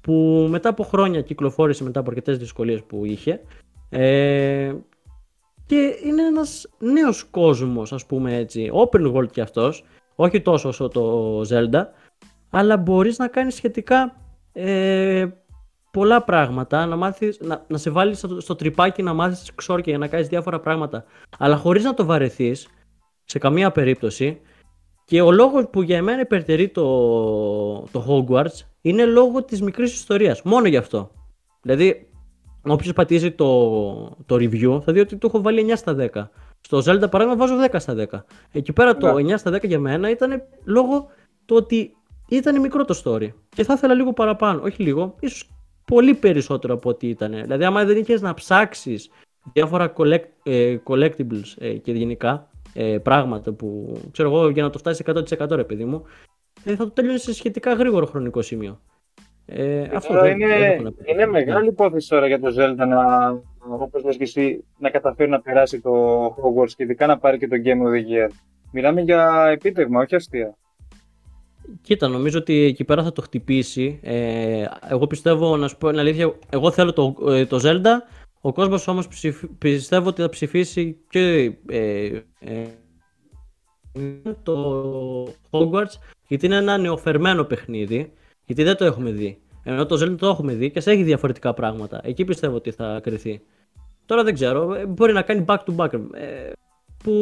[0.00, 3.40] που μετά από χρόνια κυκλοφόρησε μετά από αρκετές δυσκολίες που είχε.
[3.88, 4.74] Ε,
[5.66, 10.88] και είναι ένας νέος κόσμος ας πούμε έτσι, open world κι αυτός, όχι τόσο όσο
[10.88, 11.84] το Zelda,
[12.50, 14.16] αλλά μπορείς να κάνεις σχετικά
[14.52, 15.26] ε,
[15.90, 19.98] πολλά πράγματα, να, μάθεις, να, να σε βάλεις στο, στο τρυπάκι να μάθεις ξόρκια για
[19.98, 21.04] να κάνεις διάφορα πράγματα,
[21.38, 22.68] αλλά χωρίς να το βαρεθείς
[23.24, 24.40] σε καμία περίπτωση
[25.04, 26.84] και ο λόγος που για εμένα υπερτερεί το,
[27.80, 31.10] το Hogwarts είναι λόγω της μικρής ιστορίας, μόνο γι' αυτό.
[31.62, 32.05] Δηλαδή,
[32.72, 36.28] όποιος πατήσει το, το review θα δει ότι του έχω βάλει 9 στα 10.
[36.60, 38.22] Στο Zelda παράδειγμα βάζω 10 στα 10.
[38.52, 39.36] Εκεί πέρα το 9 ναι.
[39.36, 41.06] στα 10 για μένα ήταν λόγω
[41.44, 41.96] του ότι
[42.28, 43.28] ήταν μικρό το story.
[43.48, 44.62] Και θα ήθελα λίγο παραπάνω.
[44.62, 45.50] Όχι λίγο, ίσως
[45.84, 47.30] πολύ περισσότερο από ό,τι ήταν.
[47.30, 49.10] Δηλαδή, άμα δεν είχες να ψάξεις
[49.52, 54.78] διάφορα collect, ε, collectibles ε, και γενικά ε, πράγματα που ξέρω εγώ για να το
[54.78, 56.02] φτάσεις 100% ρε παιδί μου,
[56.64, 58.80] ε, θα το τέλειωνε σε σχετικά γρήγορο χρονικό σημείο.
[59.46, 63.28] Ε, αυτό δεν, είναι, δεν είναι μεγάλη υπόθεση τώρα για το Zelda να,
[63.68, 67.48] όπως λες και εσύ, να καταφέρει να περάσει το Hogwarts και ειδικά να πάρει και
[67.48, 68.30] το Game of the Year.
[68.72, 70.56] Μιλάμε για επίτευγμα, όχι αστεία.
[71.82, 74.00] Κοίτα, νομίζω ότι εκεί πέρα θα το χτυπήσει.
[74.02, 78.02] Ε, εγώ πιστεύω, να σου πω την αλήθεια, εγώ θέλω το, ε, το Zelda,
[78.40, 79.08] ο κόσμος όμως
[79.58, 82.06] πιστεύω ότι θα ψηφίσει και ε,
[82.40, 82.66] ε,
[84.42, 88.12] το Hogwarts γιατί είναι ένα νεοφερμένο παιχνίδι,
[88.46, 89.40] γιατί δεν το έχουμε δει.
[89.62, 92.00] Ενώ το Zelda το έχουμε δει και σε έχει διαφορετικά πράγματα.
[92.04, 93.40] Εκεί πιστεύω ότι θα κρυθεί.
[94.06, 95.92] Τώρα δεν ξέρω, ε, μπορεί να κάνει back to back.
[95.92, 96.52] Ε,
[97.04, 97.12] που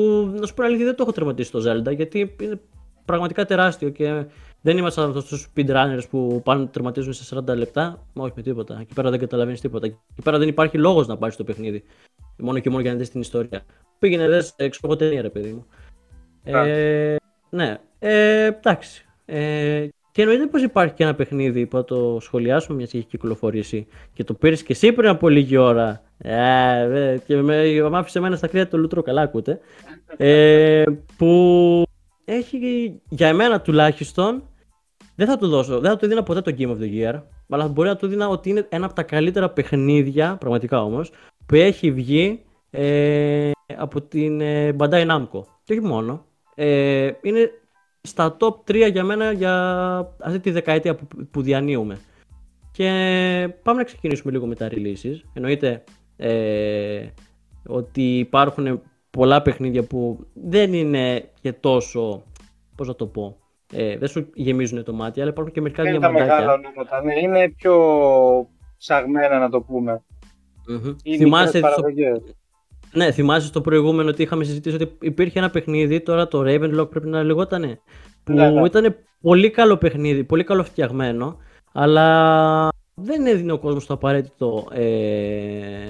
[0.40, 2.60] να σου πω αλήθεια δεν το έχω τερματίσει το Zelda γιατί είναι
[3.04, 4.26] πραγματικά τεράστιο και
[4.60, 8.06] δεν είμαστε από τους speedrunners που πάνε τερματίζουν σε 40 λεπτά.
[8.12, 8.78] Μα όχι με τίποτα.
[8.80, 9.87] Εκεί πέρα δεν καταλαβαίνεις τίποτα.
[9.87, 11.82] Εκεί πέρα δεν υπάρχει λόγος να πάρεις το παιχνίδι.
[12.38, 13.62] Μόνο και μόνο για να δεις την ιστορία.
[13.98, 15.66] Πήγαινε δε έξω από ταινία, ρε παιδί μου.
[16.44, 17.16] Ε,
[17.50, 19.04] ναι, ε, εντάξει.
[19.24, 23.07] Ε, και εννοείται πως υπάρχει και ένα παιχνίδι που θα το σχολιάσουμε μιας και έχει
[23.07, 26.03] κυκλοφορήσει και το πήρες και εσύ πριν από λίγη ώρα.
[26.18, 29.59] Ε, και με, με άφησε εμένα στα κρύα το λουτρό, καλά ακούτε.
[30.16, 30.85] Ε,
[31.16, 31.83] που
[32.24, 32.59] έχει
[33.09, 34.42] για εμένα τουλάχιστον
[35.14, 37.68] δεν θα του δώσω, δεν θα του δίνα ποτέ το Game of the Year, αλλά
[37.68, 41.11] μπορεί να του δίνα ότι είναι ένα από τα καλύτερα παιχνίδια, πραγματικά όμως,
[41.46, 45.42] που έχει βγει ε, από την ε, Bandai Namco.
[45.64, 46.24] Και όχι μόνο.
[46.55, 47.50] Ε, είναι
[48.07, 49.55] στα top 3 για μένα για
[50.21, 51.99] αυτή τη δεκαετία που, που διανύουμε.
[52.73, 52.88] Και
[53.62, 55.17] πάμε να ξεκινήσουμε λίγο με τα releases.
[55.33, 55.85] Εννοείται
[56.17, 57.07] ε,
[57.67, 62.23] ότι υπάρχουν πολλά παιχνίδια που δεν είναι και τόσο,
[62.77, 63.37] πώς να το πω,
[63.73, 66.25] ε, δεν σου γεμίζουν το μάτι, αλλά υπάρχουν και μερικά δεν διαμαντάκια.
[66.25, 67.19] Είναι μεγάλα ονόματα, ναι.
[67.21, 67.77] είναι πιο
[68.79, 70.03] ψαγμένα να το πούμε.
[70.71, 70.95] Mm-hmm.
[71.17, 71.83] Θυμάσαι, στο...
[72.94, 77.09] Ναι, θυμάσαι στο προηγούμενο ότι είχαμε συζητήσει ότι υπήρχε ένα παιχνίδι, τώρα το Ravenlock πρέπει
[77.09, 77.80] να λεγότανε,
[78.24, 78.66] που ναι, ναι.
[78.66, 81.37] ήταν πολύ καλό παιχνίδι, πολύ καλό φτιαγμένο,
[81.72, 84.83] αλλά δεν έδινε ο κόσμος το απαραίτητο, ε,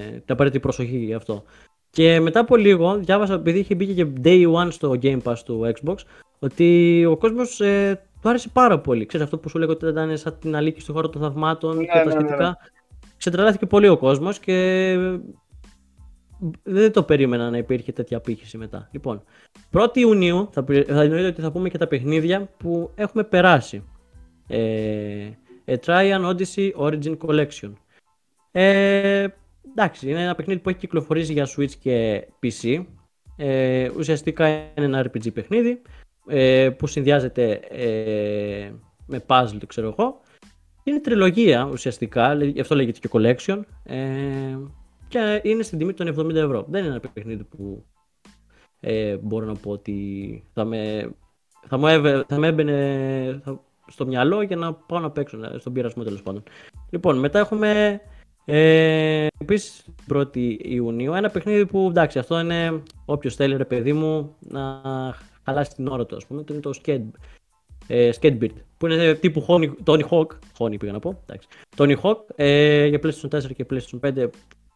[0.09, 1.43] την απαραίτητη προσοχή γι' αυτό.
[1.89, 5.73] Και μετά από λίγο, διάβασα, επειδή είχε μπει και day one στο Game Pass του
[5.73, 5.95] Xbox,
[6.39, 9.05] ότι ο κόσμος ε, του άρεσε πάρα πολύ.
[9.05, 11.83] Ξέρεις αυτό που σου λέγω ότι ήταν σαν την αλήκη στο χώρο των θαυμάτων ναι,
[11.83, 12.35] και τα ναι, σχετικά.
[12.35, 12.53] Ναι, ναι.
[13.17, 14.97] Ξετρελάθηκε πολύ ο κόσμος και
[16.63, 18.89] δεν το περίμενα να υπήρχε τέτοια απήχηση μετά.
[18.91, 19.23] Λοιπόν,
[19.71, 23.83] 1η Ιουνίου θα, θα εννοείται ότι θα πούμε και τα παιχνίδια που έχουμε περάσει.
[24.47, 25.29] Ε,
[25.65, 27.71] A Trian Odyssey Origin Collection.
[28.51, 29.27] Ε,
[29.71, 32.85] εντάξει, είναι ένα παιχνίδι που έχει κυκλοφορήσει για Switch και PC.
[33.37, 35.81] Ε, ουσιαστικά είναι ένα RPG παιχνίδι
[36.27, 38.71] ε, που συνδυάζεται ε,
[39.05, 40.19] με puzzle, ξέρω εγώ.
[40.83, 43.61] Είναι τριλογία ουσιαστικά, γι' αυτό λέγεται και collection.
[43.83, 44.57] Ε,
[45.07, 46.65] και είναι στην τιμή των 70 ευρώ.
[46.69, 47.85] Δεν είναι ένα παιχνίδι που
[48.79, 51.11] ε, μπορώ να πω ότι θα με,
[51.67, 51.85] θα μου,
[52.27, 53.41] θα με έμπαινε
[53.87, 56.43] στο μυαλό για να πάω να παίξω στον πειρασμό τέλος πάντων.
[56.89, 58.01] Λοιπόν, μετά έχουμε
[58.45, 64.35] ε, Επίσης, 1η Ιουνίου, ένα παιχνίδι που εντάξει, αυτό είναι όποιος θέλει ρε παιδί μου
[64.39, 64.81] να
[65.43, 67.09] χαλάσει την ώρα του, ας πούμε, το είναι το Skate,
[67.87, 69.45] ε, Skatebeard, που είναι τύπου
[69.85, 73.99] Tony Hawk, Honey πήγα να πω, εντάξει, Tony Hawk ε, για PlayStation 4 και PlayStation
[73.99, 74.27] 5,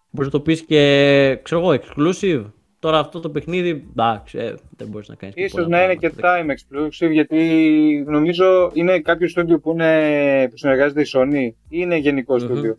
[0.09, 2.45] μπορείς να το πεις και, ξέρω εγώ, exclusive,
[2.79, 5.51] Τώρα αυτό το παιχνίδι, εντάξει, ε, δεν μπορείς να κάνεις.
[5.51, 9.75] σω να είναι και time exclusive, γιατί νομίζω είναι κάποιο στούντιο που,
[10.49, 12.39] που συνεργάζεται η Sony ή είναι γενικό mm-hmm.
[12.39, 12.77] στούντιο;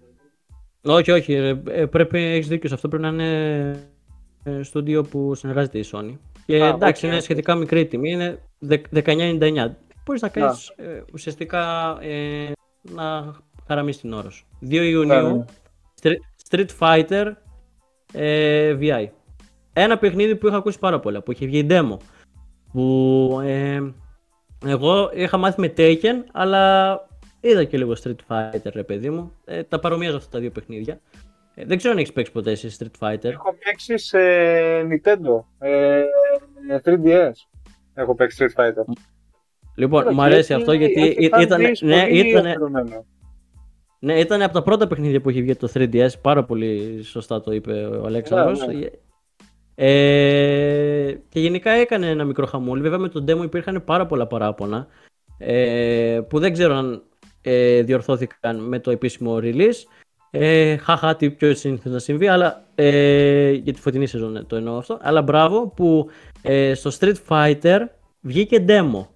[0.82, 1.32] Όχι, όχι.
[1.68, 2.88] Ε, πρέπει, έχεις δίκιο σε αυτό.
[2.88, 3.90] Πρέπει να είναι
[4.44, 6.16] ε, στούντιο που συνεργάζεται η Sony.
[6.46, 8.10] Και Α, εντάξει, είναι σχετικά μικρή τιμή.
[8.10, 8.38] Είναι
[8.68, 9.70] 19,99.
[10.04, 13.34] Μπορείς να κάνεις ε, ουσιαστικά ε, να
[13.66, 14.46] χαραμίσεις την ώρα σου.
[14.62, 15.44] 2 Ιουνίου,
[16.50, 17.32] Street Fighter
[18.12, 19.06] ε, VI.
[19.72, 21.96] Ένα παιχνίδι που είχα ακούσει πάρα πολλά, που είχε βγει demo.
[22.72, 23.80] Που ε,
[24.66, 26.94] εγώ είχα μάθει με Taken, αλλά
[27.40, 29.32] Είδα και λίγο Street Fighter, ρε παιδί μου.
[29.44, 31.00] Ε, τα παρομοιάζω αυτά τα δύο παιχνίδια.
[31.54, 33.24] Ε, δεν ξέρω αν έχεις παίξει ποτέ σε Street Fighter.
[33.24, 34.18] Έχω παίξει σε
[34.80, 35.44] Nintendo.
[35.58, 36.04] Ε,
[36.84, 37.32] 3DS.
[37.94, 38.84] Έχω παίξει Street Fighter.
[39.74, 41.60] Λοιπόν, μου αρέσει αυτό γιατί ήταν.
[41.80, 42.46] Ναι, ήταν.
[44.02, 46.08] Ναι, ήταν από τα πρώτα παιχνίδια που είχε βγει το 3DS.
[46.20, 48.66] Πάρα πολύ σωστά το είπε ο Αλέξανδρος.
[48.66, 48.86] Ναι, ναι.
[49.74, 52.82] Ε, και γενικά έκανε ένα μικρό χαμούλι.
[52.82, 54.86] Βέβαια με τον demo υπήρχαν πάρα πολλά παράπονα.
[55.38, 57.02] Ε, που δεν ξέρω αν
[57.42, 59.84] ε, διορθώθηκαν με το επίσημο release.
[60.30, 64.76] Ε, χαχά, τι πιο συνήθω να συμβεί, αλλά ε, για τη φωτεινή σεζόν το εννοώ
[64.76, 64.98] αυτό.
[65.02, 66.08] Αλλά μπράβο που
[66.42, 67.78] ε, στο Street Fighter
[68.20, 69.06] βγήκε demo.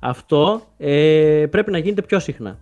[0.00, 2.58] Αυτό ε, πρέπει να γίνεται πιο συχνά.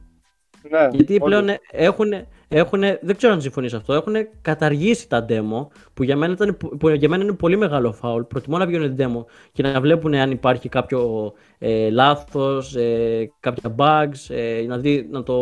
[0.70, 2.12] Ναι, Γιατί πλέον έχουν,
[2.48, 6.88] έχουν, δεν ξέρω αν συμφωνείς αυτό, έχουν καταργήσει τα demo που για μένα, ήταν, που
[6.88, 8.22] για μένα είναι πολύ μεγάλο φάουλ.
[8.22, 14.34] Προτιμώ να βγαίνουν demo και να βλέπουν αν υπάρχει κάποιο ε, λάθος, ε, κάποια bugs,
[14.34, 15.34] ε, να, δει, να, το,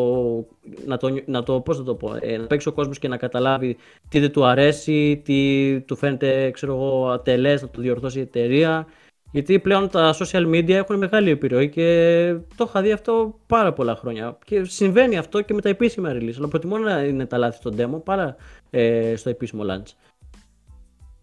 [0.87, 3.17] να, το, να το, πώς θα το πω, ε, να παίξει ο κόσμος και να
[3.17, 3.77] καταλάβει
[4.09, 8.87] τι δεν του αρέσει, τι του φαίνεται ξέρω εγώ, ατελές, να το διορθώσει η εταιρεία.
[9.35, 13.97] Γιατί πλέον τα social media έχουν μεγάλη επιρροή και το είχα δει αυτό πάρα πολλά
[13.97, 14.39] χρόνια.
[14.45, 16.35] Και συμβαίνει αυτό και με τα επίσημα release.
[16.39, 18.37] Αλλά προτιμώ να είναι τα λάθη στο demo παρά
[18.71, 19.93] ε, στο επίσημο launch.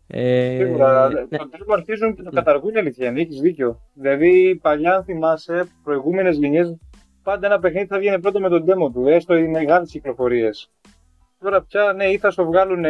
[0.08, 1.10] Ε, Σίγουρα.
[1.10, 1.38] Ναι.
[1.38, 3.14] Το demo αρχίζουν και το καταργούν αλήθεια.
[3.16, 3.80] Έχεις δίκιο.
[3.94, 6.78] Δηλαδή, παλιά, αν θυμάσαι, προηγούμενες γενιές,
[7.24, 10.72] πάντα ένα παιχνίδι θα βγαίνει πρώτο με τον demo του, έστω οι μεγάλες κυκλοφορίες.
[11.40, 12.86] Τώρα πια, ναι, ή θα σου βγάλουν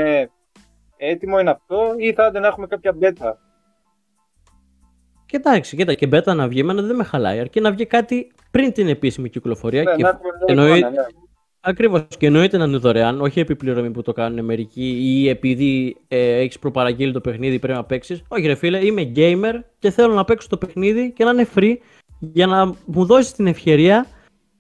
[0.98, 3.34] έτοιμο είναι αυτό, ή θα να έχουμε κάποια beta.
[5.32, 7.39] Και εντάξει, κοίτα, και μπέτα να βγει, εμένα δεν με χαλάει.
[7.39, 9.84] Αρκεί να βγει κάτι πριν την επίσημη κυκλοφορία.
[9.84, 10.80] Ναι, και να εννοεί...
[10.80, 10.89] ναι.
[11.60, 12.06] Ακριβώς.
[12.17, 16.60] Και εννοείται να είναι δωρεάν, όχι επιπληρωμή που το κάνουν μερικοί ή επειδή ε, έχεις
[16.60, 18.24] προπαραγγείλει το παιχνίδι πρέπει να παίξεις.
[18.28, 21.76] Όχι, ρε φίλε, είμαι gamer και θέλω να παίξω το παιχνίδι και να είναι free
[22.20, 24.06] για να μου δώσεις την ευκαιρία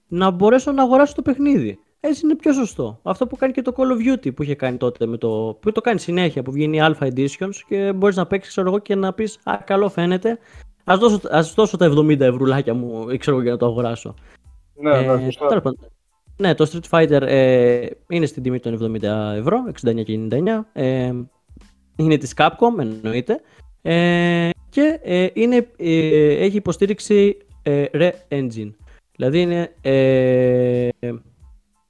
[0.07, 1.79] να μπορέσω να αγοράσω το παιχνίδι.
[2.03, 2.99] Έτσι είναι πιο σωστό.
[3.03, 5.57] Αυτό που κάνει και το Call of Duty που είχε κάνει τότε με το.
[5.61, 8.95] που το κάνει συνέχεια, που βγαίνει Alpha Editions και μπορείς να παίξεις, ξέρω εγώ, και
[8.95, 10.37] να πεις Α, καλό φαίνεται.
[10.83, 14.13] Α δώσω, ας δώσω τα 70 ευρουλάκια μου, ξέρω για να το αγοράσω.
[14.75, 15.61] Ναι, ναι, ε, σωστά.
[16.37, 19.03] ναι, το Street Fighter ε, είναι στην τιμή των 70
[19.35, 20.43] ευρώ, 69 και 99.
[20.73, 21.11] Ε,
[21.95, 23.41] είναι της Capcom, εννοείται.
[23.81, 28.71] Ε, και ε, είναι, ε, έχει υποστήριξη ε, Re-Engine.
[29.15, 29.73] Δηλαδή είναι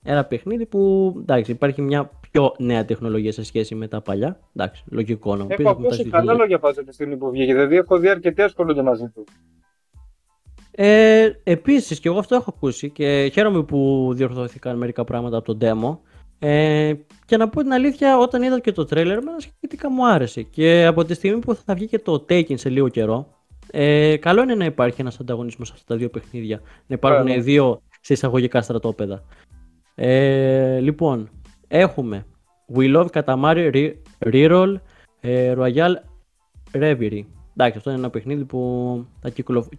[0.04, 4.40] ένα παιχνίδι που εντάξει, υπάρχει μια πιο νέα τεχνολογία σε σχέση με τα παλιά.
[4.56, 5.60] Εντάξει, λογικό να μου πεις.
[5.60, 7.54] Έχω ακούσει καλά λόγια πάντω τη στιγμή που βγήκε.
[7.54, 9.24] Δηλαδή, έχω δει αρκετοί ασχολούνται μαζί του.
[10.72, 15.58] Ε, Επίσης, και εγώ αυτό έχω ακούσει και χαίρομαι που διορθώθηκαν μερικά πράγματα από το
[15.62, 15.98] demo.
[16.40, 16.94] Ε,
[17.26, 20.42] και να πω την αλήθεια, όταν είδα και το τρέλερ, με σχετικά μου άρεσε.
[20.42, 23.28] Και από τη στιγμή που θα βγει και το Taken σε λίγο καιρό,
[23.72, 26.62] ε, καλό είναι να υπάρχει ένας ανταγωνισμός σε αυτά τα δύο παιχνίδια.
[26.88, 29.24] Να υπάρχουν δύο σε εισαγωγικά στρατόπεδα.
[30.04, 31.30] Ε, λοιπόν,
[31.68, 32.26] έχουμε
[32.76, 33.92] We Love Katamari
[34.26, 34.76] Reroll
[35.20, 35.94] ε, Royal
[36.72, 37.24] Reverie.
[37.56, 39.70] Εντάξει, αυτό είναι ένα παιχνίδι που θα κυκλο...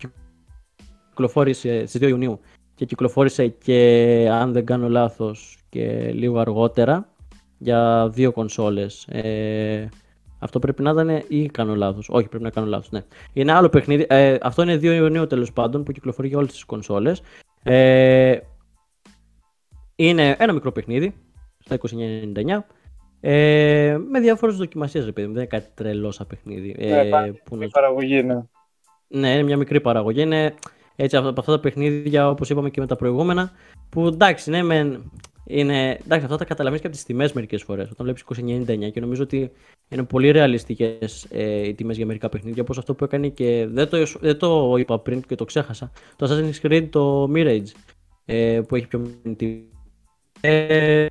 [1.09, 2.41] κυκλοφόρησε στις 2 Ιουνίου
[2.75, 7.09] και κυκλοφόρησε και αν δεν κάνω λάθος και λίγο αργότερα
[7.59, 9.07] για δύο κονσόλες.
[9.09, 9.89] Ε,
[10.39, 12.09] αυτό πρέπει να ήταν ή κάνω λάθος.
[12.11, 13.01] Όχι, πρέπει να κάνω λάθος, ναι.
[13.33, 14.07] Είναι άλλο παιχνίδι.
[14.09, 17.23] Ε, αυτό είναι 2 Ιουνίου τέλος πάντων που κυκλοφορεί για όλες τις κονσόλες.
[17.63, 18.37] Ε,
[19.97, 21.15] είναι ένα μικρό παιχνίδι,
[21.59, 22.65] στα 29.99,
[23.21, 25.33] ε, με διάφορες δοκιμασίες, ρε παιδί μου.
[25.33, 26.77] Δεν είναι κάτι τρελός σαν παιχνίδι.
[26.79, 28.43] Ναι, ε, που είναι παραγωγή, ναι.
[29.09, 30.21] Ναι, είναι μια μικρή παραγωγή.
[30.21, 30.55] Είναι
[30.97, 33.53] έτσι από αυτά τα παιχνίδια, όπως είπαμε και με τα προηγούμενα,
[33.89, 35.01] που εντάξει, ναι, με,
[35.47, 37.91] είναι, εντάξει, αυτά τα καταλαβαίνεις και από τις τιμές μερικές φορές.
[37.91, 39.51] Όταν βλέπεις 29,99 και νομίζω ότι
[39.89, 42.63] είναι πολύ ρεαλιστικές ε, οι τιμές για μερικά παιχνίδια.
[42.63, 45.93] Όπως αυτό που έκανε και δεν το, δεν το είπα πριν και το ξέχασα.
[46.17, 47.67] Το Assassin's Creed το Mirage
[48.25, 49.03] ε, που έχει πιο
[50.45, 51.07] ε,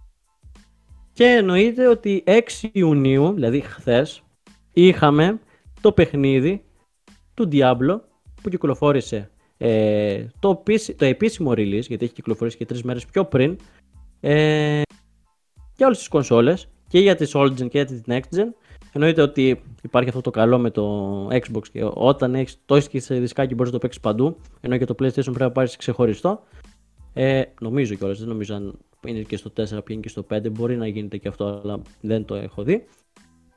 [1.13, 2.39] και εννοείται ότι 6
[2.71, 4.23] Ιουνίου, δηλαδή χθες,
[4.73, 5.39] είχαμε
[5.81, 6.63] το παιχνίδι
[7.33, 7.99] του Diablo
[8.41, 10.63] που κυκλοφόρησε ε, το,
[10.95, 13.57] το επίσημο release, γιατί έχει κυκλοφορήσει και τρεις μέρες πιο πριν,
[14.19, 14.81] ε,
[15.75, 18.47] για όλες τις κονσόλες και για τις old gen και για τις next gen.
[18.93, 22.99] Εννοείται ότι υπάρχει αυτό το καλό με το Xbox και όταν έχεις, το έχεις και
[22.99, 26.43] σε δισκάκι μπορείς να το παίξεις παντού, ενώ και το PlayStation πρέπει να πάρεις ξεχωριστό.
[27.13, 30.77] Ε, νομίζω κιόλας, δεν νομίζω αν είναι και στο 4, είναι και στο 5, μπορεί
[30.77, 32.85] να γίνεται και αυτό, αλλά δεν το έχω δει.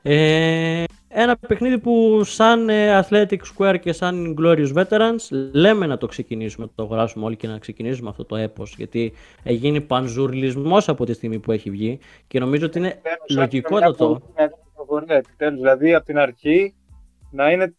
[0.02, 6.07] Ε, ένα παιχνίδι που σαν ε, Athletic Square και σαν Glorious Veterans λέμε να το
[6.07, 10.88] ξεκινήσουμε, να το αγοράσουμε όλοι και να ξεκινήσουμε αυτό το έπος γιατί έχει γίνει πανζουρλισμός
[10.88, 14.20] από τη στιγμή που έχει βγει και νομίζω ότι είναι λογικότατο.
[15.07, 16.74] Επιτέλους, δηλαδή από την αρχή
[17.30, 17.74] να είναι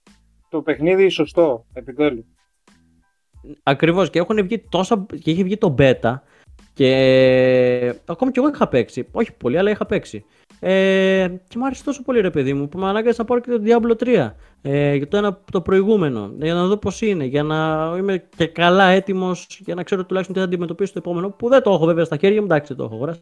[0.50, 2.26] το παιχνίδι σωστό, επιτέλους.
[3.64, 6.20] Ακριβώς και έχουν βγει τόσα και έχει βγει το beta
[6.76, 9.08] και ακόμα και εγώ είχα παίξει.
[9.12, 10.26] Όχι πολύ, αλλά είχα παίξει.
[10.60, 13.52] Ε, και μου άρεσε τόσο πολύ ρε παιδί μου που με ανάγκασες να πάρω και
[13.52, 17.44] το Diablo 3 ε, για το ένα το προηγούμενο για να δω πως είναι για
[17.44, 21.50] να είμαι και καλά έτοιμος για να ξέρω τουλάχιστον τι θα αντιμετωπίσω το επόμενο που
[21.50, 23.22] δεν το έχω βέβαια στα χέρια μου εντάξει δεν το έχω αγοράσει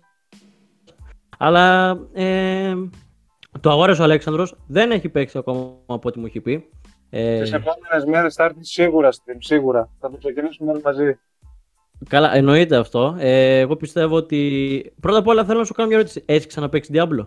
[1.37, 2.73] αλλά ε,
[3.59, 6.69] το αγόρασε ο Αλέξανδρος δεν έχει παίξει ακόμα από ό,τι μου έχει πει
[7.09, 11.19] ε, Τις επόμενες μέρες θα έρθει σίγουρα stream, σίγουρα θα το ξεκινήσουμε όλοι μαζί
[12.09, 13.15] Καλά, εννοείται αυτό.
[13.19, 14.93] Ε, εγώ πιστεύω ότι.
[15.01, 16.23] Πρώτα απ' όλα θέλω να σου κάνω μια ερώτηση.
[16.25, 17.25] Έχει ξαναπέξει Diablo;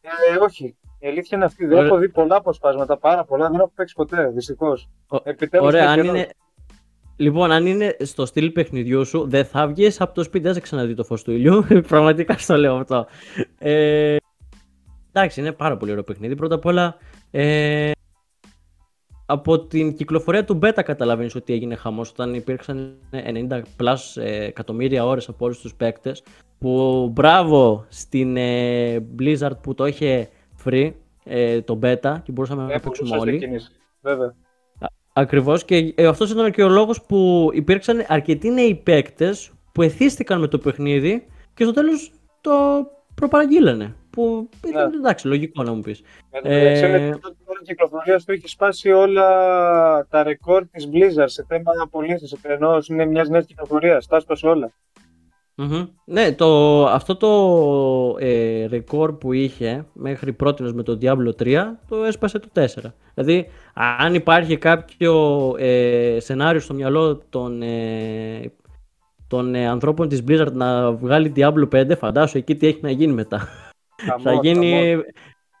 [0.00, 0.76] Ε, όχι.
[0.98, 1.66] Η αλήθεια είναι αυτή.
[1.66, 3.50] Δεν έχω δει πολλά αποσπάσματα, πάρα πολλά.
[3.50, 4.88] Δεν έχω παίξει ποτέ, δυστυχώς.
[5.60, 6.28] Ωραία, αν είναι,
[7.16, 10.60] Λοιπόν, αν είναι στο στυλ παιχνιδιού σου, δεν θα βγεις από το σπίτι, δεν θα
[10.60, 11.66] ξαναδεί το φως του ήλιου.
[11.88, 13.06] Πραγματικά στο λέω αυτό.
[13.58, 14.16] Ε,
[15.12, 16.34] εντάξει, είναι πάρα πολύ ωραίο παιχνίδι.
[16.34, 16.96] Πρώτα απ' όλα,
[17.30, 17.90] ε,
[19.32, 25.04] από την κυκλοφορία του Beta καταλαβαίνεις ότι έγινε χαμός όταν υπήρξαν 90 plus ε, εκατομμύρια
[25.06, 26.22] ώρες από όλους τους παίκτες
[26.58, 30.28] που μπράβο στην ε, Blizzard που το είχε
[30.64, 30.92] free
[31.24, 33.60] ε, το Beta και μπορούσαμε να παίξουμε όλοι.
[34.00, 34.34] Βέβαια.
[35.12, 40.40] Ακριβώς και ε, αυτός ήταν και ο λόγος που υπήρξαν αρκετοί νέοι παίκτες που εθίστηκαν
[40.40, 42.50] με το παιχνίδι και στο τέλος το
[43.14, 43.94] προπαραγγείλανε.
[44.10, 44.96] Που ήταν ναι.
[44.96, 46.02] εντάξει, λογικό να μου πεις.
[46.42, 49.26] Ε, το κυκλοφορίας του έχει σπάσει όλα
[50.10, 52.38] τα ρεκόρ της Blizzard σε θέμα πωλήσει.
[52.42, 54.06] Ενώ είναι μιας νέας κυκλοφορίας.
[54.06, 54.72] Τα σπασε όλα.
[55.56, 55.88] Mm-hmm.
[56.04, 62.04] Ναι, το, αυτό το ε, ρεκόρ που είχε μέχρι πρώτη με το Diablo 3 το
[62.04, 62.66] έσπασε το 4.
[63.14, 68.52] Δηλαδή, αν υπάρχει κάποιο ε, σενάριο στο μυαλό των, ε,
[69.32, 73.12] των ε, ανθρώπων της Blizzard να βγάλει Diablo 5, φαντάσου εκεί τι έχει να γίνει
[73.12, 73.48] μετά.
[74.22, 74.96] Θα γίνει...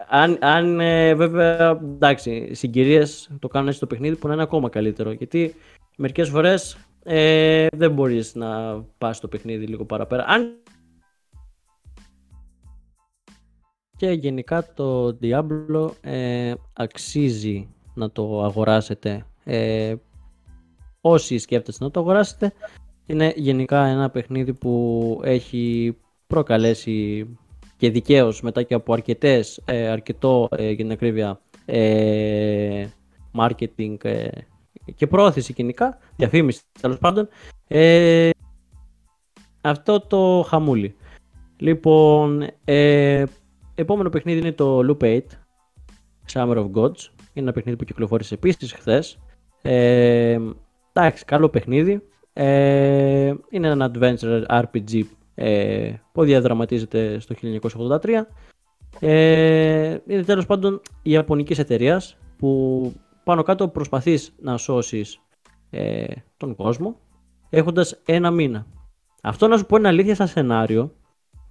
[0.08, 4.68] Αν, αν ε, βέβαια, εντάξει, συγκυρίες το κάνουν έτσι το παιχνίδι που να είναι ακόμα
[4.68, 5.10] καλύτερο.
[5.10, 5.54] Γιατί
[5.96, 10.24] μερικές φορές ε, δεν μπορείς να πας το παιχνίδι λίγο παραπέρα.
[10.26, 10.62] Αν...
[13.96, 19.26] Και γενικά το Diablo ε, αξίζει να το αγοράσετε.
[19.44, 19.94] Ε,
[21.00, 22.52] όσοι σκέφτεστε να το αγοράσετε,
[23.12, 25.96] είναι γενικά ένα παιχνίδι που έχει
[26.26, 27.26] προκαλέσει
[27.76, 32.86] και δικαίως μετά και από αρκετές, ε, αρκετό ε, για την ακρίβεια ε,
[33.38, 34.28] marketing ε,
[34.94, 37.28] και πρόθεση κοινικά, διαφήμιση τέλος πάντων,
[37.68, 38.30] ε,
[39.60, 40.94] αυτό το χαμούλι.
[41.56, 43.24] Λοιπόν, ε,
[43.74, 45.20] επόμενο παιχνίδι είναι το Loop 8,
[46.32, 47.08] Summer of Gods.
[47.32, 49.18] Είναι ένα παιχνίδι που κυκλοφόρησε επίσης χθες.
[49.62, 50.38] Ε,
[50.92, 52.02] εντάξει, καλό παιχνίδι.
[52.32, 55.02] Ε, είναι ένα adventure RPG
[55.34, 57.34] ε, που διαδραματίζεται στο
[58.00, 58.08] 1983.
[59.00, 62.92] Ε, είναι τέλος πάντων η Ιαπωνικής εταιρείας που
[63.24, 65.20] πάνω κάτω προσπαθείς να σώσεις
[65.70, 66.04] ε,
[66.36, 66.96] τον κόσμο
[67.50, 68.66] έχοντας ένα μήνα.
[69.22, 70.92] Αυτό να σου πω είναι αλήθεια σαν σενάριο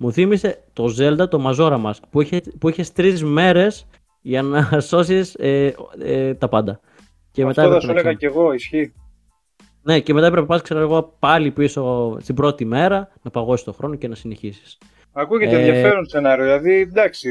[0.01, 3.87] μου θύμισε το Zelda, το Majora Mask που είχε, που είχες τρεις μέρες
[4.21, 6.79] για να σώσεις ε, ε, τα πάντα.
[7.31, 8.93] Και Αυτό μετά θα σου έλεγα και εγώ, ισχύει.
[9.83, 13.65] Ναι, και μετά έπρεπε να πας, ξέρω εγώ, πάλι πίσω στην πρώτη μέρα, να παγώσεις
[13.65, 14.77] το χρόνο και να συνεχίσεις.
[15.11, 15.59] Ακούγεται ε...
[15.59, 17.29] ενδιαφέρον σενάριο, δηλαδή εντάξει,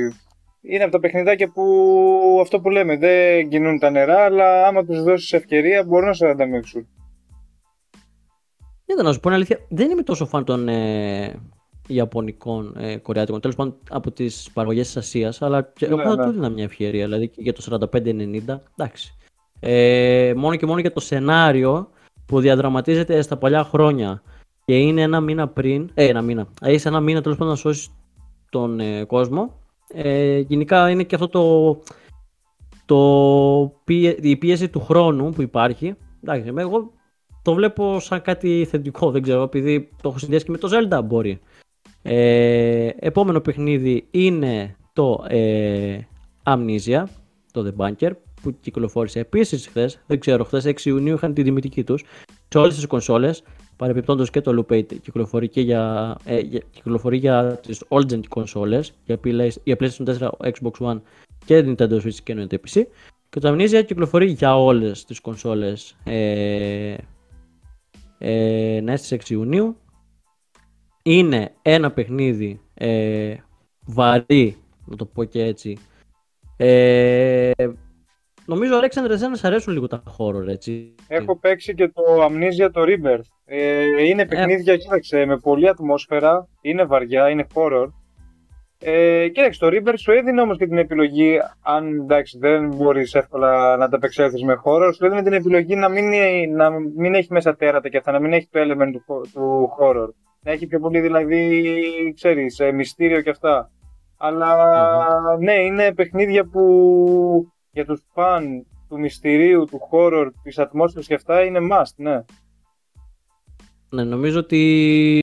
[0.60, 5.02] είναι από τα παιχνιδάκια που αυτό που λέμε, δεν κινούν τα νερά, αλλά άμα τους
[5.02, 6.88] δώσεις ευκαιρία μπορούν να σε ανταμείξουν.
[8.86, 11.34] Δεν να σου πω την αλήθεια, δεν είμαι τόσο φαν των ε,
[11.86, 16.32] Ιαπωνικών ε, Κορεάτικων, τέλος πάντων από τις παραγωγές της Ασίας, αλλά και εγώ θα ναι.
[16.32, 19.14] του μια ευκαιρία, δηλαδή για το 45-90, εντάξει.
[19.60, 21.90] Ε, μόνο και μόνο για το σενάριο
[22.30, 24.22] που διαδραματίζεται στα παλιά χρόνια
[24.64, 27.90] και είναι ένα μήνα πριν, ε, ένα μήνα, έχει ένα μήνα τέλος πάντων να σώσεις
[28.50, 29.54] τον ε, κόσμο.
[29.94, 31.76] Ε, γενικά είναι και αυτό το,
[32.86, 35.94] το, η πίεση του χρόνου που υπάρχει.
[36.22, 36.92] Εντάξει, εγώ
[37.42, 41.04] το βλέπω σαν κάτι θετικό, δεν ξέρω, επειδή το έχω συνδυάσει και με το Zelda
[41.04, 41.40] μπορεί.
[42.02, 45.98] Ε, επόμενο παιχνίδι είναι το ε,
[46.42, 47.04] Amnesia,
[47.52, 48.10] το The Bunker,
[48.42, 50.00] που κυκλοφόρησε επίσης χθες.
[50.06, 52.04] Δεν ξέρω, χθες 6 Ιουνίου είχαν τη δημητική τους
[52.48, 53.42] σε όλες τις κονσόλες.
[53.76, 58.20] Παρεμπιπτόντως και το Loop 8 κυκλοφορεί, και για, ε, για, κυκλοφορεί για τις old gen
[58.28, 59.18] κονσόλες, για,
[59.64, 61.00] για PlayStation 4, Xbox One
[61.44, 62.82] και Nintendo Switch και εννοείται PC.
[63.28, 66.94] Και το Amnesia κυκλοφορεί για όλες τις κονσόλες ε,
[68.18, 69.76] ε, ναι, στις 6 Ιουνίου.
[71.02, 73.34] Είναι ένα παιχνίδι ε,
[73.86, 75.78] βαρύ, να το πω και έτσι,
[76.56, 77.50] ε,
[78.52, 80.94] Νομίζω, Αλέξανδρε, δεν σα αρέσουν λίγο τα horror, έτσι.
[81.08, 83.28] Έχω παίξει και το Amnesia το Rebirth.
[83.44, 84.76] Ε, είναι παιχνίδια, ε...
[84.76, 87.86] κοίταξε, με πολλή ατμόσφαιρα, είναι βαριά, είναι horror.
[88.78, 93.76] Ε, κοίταξε, το Rebirth σου έδινε όμως και την επιλογή, αν εντάξει, δεν μπορείς εύκολα
[93.76, 96.06] να τα απεξέλθει με horror, σου έδινε την επιλογή να μην,
[96.56, 100.08] να μην έχει μέσα τέρατα και αυτά, να μην έχει το element του, του horror.
[100.42, 101.62] Να έχει πιο πολύ δηλαδή,
[102.14, 103.70] ξέρεις, ε, μυστήριο και αυτά.
[104.18, 104.56] Αλλά
[105.38, 111.44] ναι, είναι παιχνίδια που για τους φαν του μυστηρίου, του horror, της ατμόσφαιρας και αυτά
[111.44, 112.24] είναι must, ναι.
[113.88, 115.22] Ναι, νομίζω ότι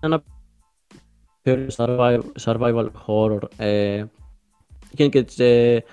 [0.00, 0.22] ένα
[1.44, 4.04] survival, survival horror ε,
[4.94, 5.84] και τις ε,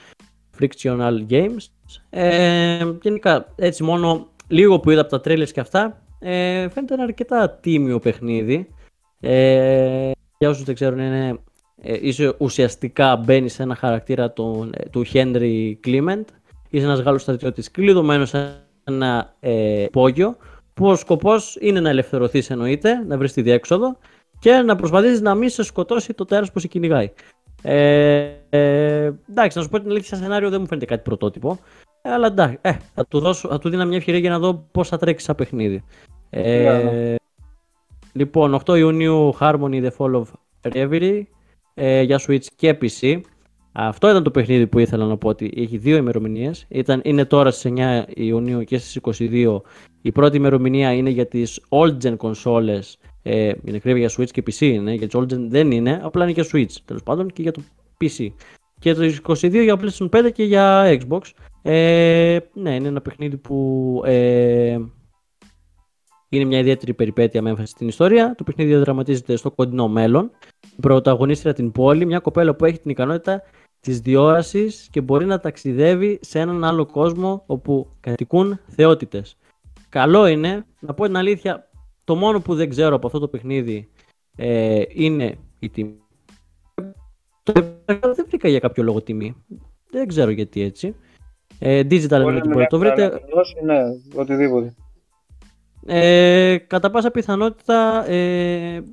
[0.60, 1.66] frictional games.
[2.10, 7.04] Ε, γενικά, έτσι μόνο λίγο που είδα από τα trailers και αυτά, ε, φαίνεται ένα
[7.04, 8.70] αρκετά τίμιο παιχνίδι.
[9.20, 11.40] Ε, για όσους δεν ξέρουν, είναι,
[11.82, 16.26] ε, είσαι ουσιαστικά μπαίνεις σε ένα χαρακτήρα του, ε, του Henry Clement.
[16.70, 20.38] Είσαι ένας Γάλλος στρατιώτης κλειδωμένος σε ένα ε, υπόγειο
[20.74, 23.98] που ο σκοπός είναι να ελευθερωθείς εννοείται, να βρεις τη διέξοδο
[24.40, 27.12] και να προσπαθήσεις να μην σε σκοτώσει το τέρας που σε κυνηγάει.
[27.62, 31.60] Ε, ε, εντάξει, να σου πω την αλήθεια, σενάριο δεν μου φαίνεται κάτι πρωτότυπο.
[32.02, 34.68] Ε, αλλά εντάξει, ε, θα, του δώσω, θα του δίνω μια ευκαιρία για να δω
[34.72, 35.84] πώς θα τρέξει σαν παιχνίδι.
[36.30, 37.16] Ε,
[38.18, 40.26] Λοιπόν, 8 Ιουνίου Harmony The Fall of
[40.62, 41.24] Reverie
[41.80, 43.22] ε, για Switch και PC.
[43.72, 46.68] Αυτό ήταν το παιχνίδι που ήθελα να πω ότι έχει δύο ημερομηνίες.
[47.02, 49.62] Είναι τώρα στις 9 Ιουνίου και στις 22.
[50.02, 52.94] Η πρώτη ημερομηνία είναι για τις old gen consoles.
[53.24, 54.94] Ε, είναι κρύβει για Switch και PC είναι.
[54.94, 57.62] Για τις old gen δεν είναι, απλά είναι για Switch τέλος πάντων και για το
[58.02, 58.28] PC.
[58.80, 61.22] Και το 22 για PlayStation 5 και για Xbox.
[61.62, 64.78] Ε, ναι, είναι ένα παιχνίδι που ε,
[66.30, 68.36] είναι μια ιδιαίτερη περιπέτεια με έμφαση στην ιστορία.
[68.38, 70.32] Το παιχνίδι διαδραματίζεται στο κοντινό μέλλον.
[70.78, 73.42] Η πρωταγωνίστρια την πόλη, μια κοπέλα που έχει την ικανότητα
[73.80, 79.38] της διόρασης και μπορεί να ταξιδεύει σε έναν άλλο κόσμο όπου κατοικούν θεότητες.
[79.90, 81.70] Καλό είναι, να πω την αλήθεια,
[82.04, 83.90] το μόνο που δεν ξέρω από αυτό το παιχνίδι
[84.36, 85.98] ε, είναι η τιμή.
[87.86, 89.36] Δεν βρήκα για κάποιο λόγο τιμή.
[89.90, 90.96] Δεν ξέρω γιατί έτσι.
[91.60, 93.22] Ε, digital είναι ότι μπορείτε να το βρείτε;
[93.64, 93.80] Ναι,
[94.16, 94.76] οτιδήποτε.
[95.88, 98.84] Ε, κατά πάσα πιθανότητα ε,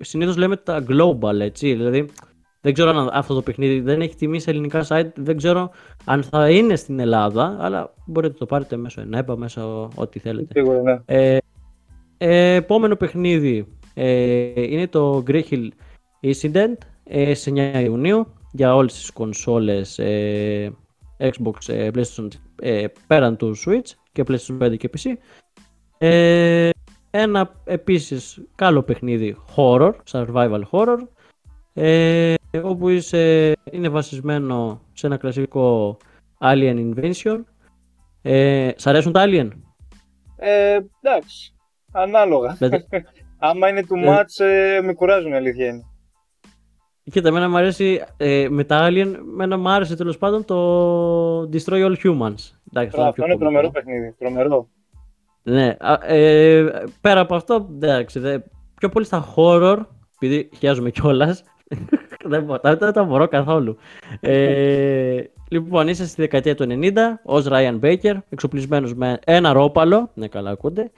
[0.00, 2.08] συνήθως λέμε τα global έτσι, δηλαδή
[2.60, 5.70] δεν ξέρω αν αυτό το παιχνίδι δεν έχει τιμή σε ελληνικά site, δεν ξέρω
[6.04, 10.60] αν θα είναι στην Ελλάδα, αλλά μπορείτε να το πάρετε μέσω ενέπα, μέσω ό,τι θέλετε.
[10.60, 11.00] Σίγουρα, ναι.
[11.04, 11.38] Ε,
[12.18, 15.68] ε, επόμενο παιχνίδι ε, είναι το Grey Hill
[16.20, 16.74] Incident
[17.04, 20.72] ε, σε 9 Ιουνίου για όλες τις κονσόλες ε,
[21.18, 22.28] Xbox, ε, PlayStation
[22.60, 25.10] ε, πέραν του Switch και PlayStation 5 και PC.
[26.04, 26.70] Ε,
[27.10, 30.98] ένα επίσης καλό παιχνίδι horror, survival horror,
[31.72, 35.96] ε, όπου είσαι, είναι βασισμένο σε ένα κλασικό
[36.40, 37.40] Alien Invention.
[38.22, 39.48] Ε, σ' αρέσουν τα Alien?
[40.36, 41.54] Ε, εντάξει,
[41.92, 42.56] ανάλογα.
[43.38, 45.84] Άμα είναι του match, ε, με κουράζουν αλήθεια είναι.
[47.10, 51.86] Κοίτα, εμένα μου αρέσει ε, με τα Alien, εμένα μου άρεσε τέλος πάντων το Destroy
[51.86, 52.50] All Humans.
[52.72, 54.68] Εντάξει, αυτό είναι τρομερό παιχνίδι, τρομερό.
[55.42, 56.66] Ναι, ε,
[57.00, 58.38] πέρα από αυτό, εντάξει, δε,
[58.74, 59.78] πιο πολύ στα horror,
[60.18, 61.42] επειδή χιάζομαι κιόλας.
[62.28, 63.76] δεν, δεν τα μπορώ καθόλου.
[64.20, 66.92] Ε, λοιπόν, είσαι στη δεκαετία του 90
[67.24, 70.10] ως Ryan Baker, εξοπλισμένος με ένα ρόπαλο.
[70.14, 70.90] Ναι, καλά ακούτε.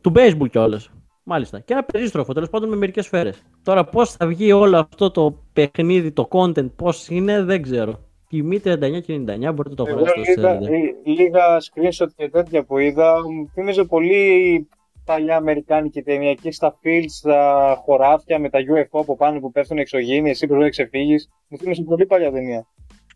[0.00, 0.90] Του baseball κιόλας.
[1.22, 1.60] Μάλιστα.
[1.60, 3.42] Και ένα περίστροφο, τέλος πάντων με μερικές σφαίρες.
[3.62, 8.00] Τώρα, πώς θα βγει όλο αυτό το παιχνίδι, το content, πώς είναι, δεν ξέρω.
[8.32, 12.78] Τιμή 39 και 99 μπορείτε να το αγοράσετε στο λίγα, λίγα screenshot και τέτοια που
[12.78, 14.68] είδα μου θύμιζε πολύ
[15.04, 19.78] παλιά αμερικάνικη ταινία εκεί στα fields, στα χωράφια με τα UFO από πάνω που πέφτουν
[19.78, 21.28] εξωγήινοι, εσύ πρέπει να ξεφύγεις.
[21.48, 22.66] Μου θύμιζε πολύ παλιά ταινία.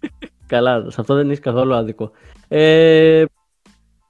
[0.46, 2.10] Καλά, σε αυτό δεν είσαι καθόλου άδικο.
[2.48, 3.24] Ε,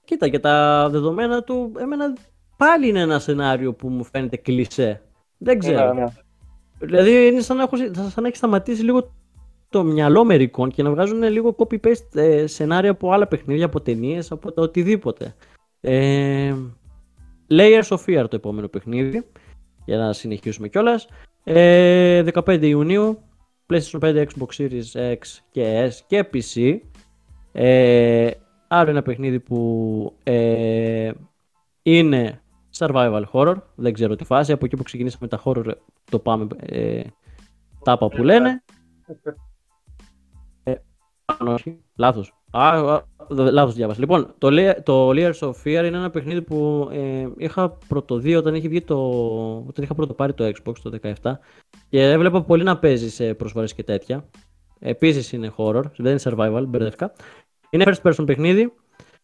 [0.05, 2.17] κοίτα, και τα δεδομένα του, εμένα
[2.57, 5.03] πάλι είναι ένα σενάριο που μου φαίνεται κλισέ.
[5.39, 5.93] Δεν ξέρω.
[5.93, 6.07] Ναι, ναι.
[6.79, 9.13] Δηλαδή είναι σαν να, έχω, σαν να έχεις σταματήσει λίγο
[9.77, 14.31] το μυαλό μερικών και να βγάζουν λίγο copy-paste ε, σενάρια από άλλα παιχνίδια, από ταινίες,
[14.31, 15.35] από το οτιδήποτε.
[15.81, 16.55] Ε,
[17.51, 19.27] Layers of Fear το επόμενο παιχνίδι,
[19.85, 21.09] για να συνεχίσουμε κιόλας.
[21.45, 23.19] Ε, 15 Ιουνίου,
[23.67, 25.19] PlayStation 5, Xbox Series X
[25.51, 26.79] και S και PC.
[27.53, 28.31] Ε,
[28.69, 31.11] άλλο ένα παιχνίδι που ε,
[31.83, 32.43] είναι
[32.79, 35.73] survival horror, δεν ξέρω τι φάση, από εκεί που ξεκινήσαμε τα horror
[36.11, 37.03] το πάμε ε,
[37.85, 38.63] τάπα που λένε.
[41.47, 42.35] όχι, λάθος.
[42.51, 44.01] Α, λάθος διάβασα.
[44.01, 44.49] Λοιπόν, το,
[44.83, 48.97] το Layers of Fear είναι ένα παιχνίδι που ε, είχα πρωτοδεί όταν, είχε βγει το,
[49.69, 51.33] όταν είχα πρώτο πάρει το Xbox το 17
[51.89, 54.25] και έβλεπα πολύ να παίζει σε προσφορές και τέτοια.
[54.79, 57.13] Επίσης είναι horror, δεν είναι survival, μπερδεύκα.
[57.71, 58.73] Είναι first person παιχνίδι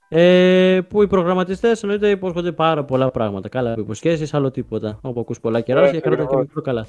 [0.08, 3.48] ε, που οι προγραμματιστές εννοείται υπόσχονται πάρα πολλά πράγματα.
[3.48, 4.98] Καλά, υποσχέσεις, άλλο τίποτα.
[5.02, 6.86] Όπου ακούς πολλά καιρά και κράτα και μικρό καλά.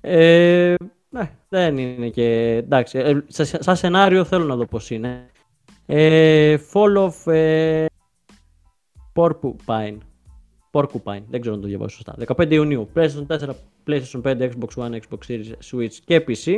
[0.00, 0.74] Ε,
[1.14, 2.54] ναι, δεν είναι και.
[2.56, 3.24] Εντάξει, ε,
[3.58, 5.26] σαν σενάριο θέλω να δω πώς είναι.
[5.86, 7.86] Ε, Fall of ε,
[9.14, 9.98] Porcupine.
[10.70, 12.16] Porcupine, δεν ξέρω να το διαβάσω σωστά.
[12.36, 12.88] 15 Ιουνίου.
[12.94, 13.50] PlayStation 4,
[13.86, 16.52] PlayStation 5, Xbox One, Xbox Series, Switch και PC.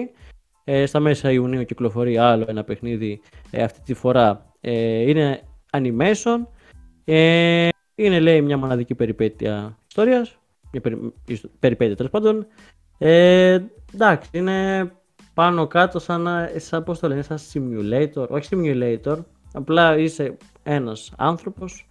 [0.65, 3.21] Ε, στα μέσα Ιουνίου κυκλοφορεί άλλο ένα παιχνίδι.
[3.51, 6.47] Ε, αυτή τη φορά ε, είναι animation.
[7.05, 10.39] Ε, είναι λέει μια μοναδική περιπέτεια ιστορίας.
[10.73, 11.13] Μια περι,
[11.59, 12.47] περιπέτεια τέλος πάντων.
[12.99, 13.59] Ε,
[13.95, 14.91] εντάξει, είναι
[15.35, 19.19] πάνω κάτω σαν, σαν πώς το λένε, σαν simulator, όχι simulator,
[19.53, 21.89] απλά είσαι ένας άνθρωπος,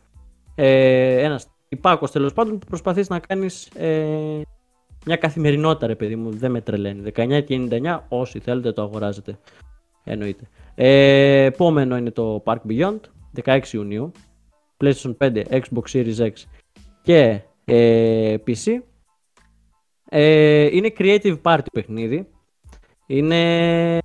[0.55, 4.41] ε, ένας υπάκος τέλος πάντων που προσπαθείς να κάνεις ε,
[5.05, 7.11] μια καθημερινότητα ρε παιδί μου, δεν με τρελαίνει.
[7.15, 9.37] 19 και 99 όσοι θέλετε το αγοράζετε.
[10.03, 10.47] Εννοείται.
[10.75, 12.99] Ε, επόμενο είναι το Park Beyond,
[13.43, 14.11] 16 Ιουνίου.
[14.77, 16.31] PlayStation 5, Xbox Series X
[17.01, 18.81] και ε, PC.
[20.09, 22.27] Ε, είναι creative party παιχνίδι.
[23.05, 23.99] Είναι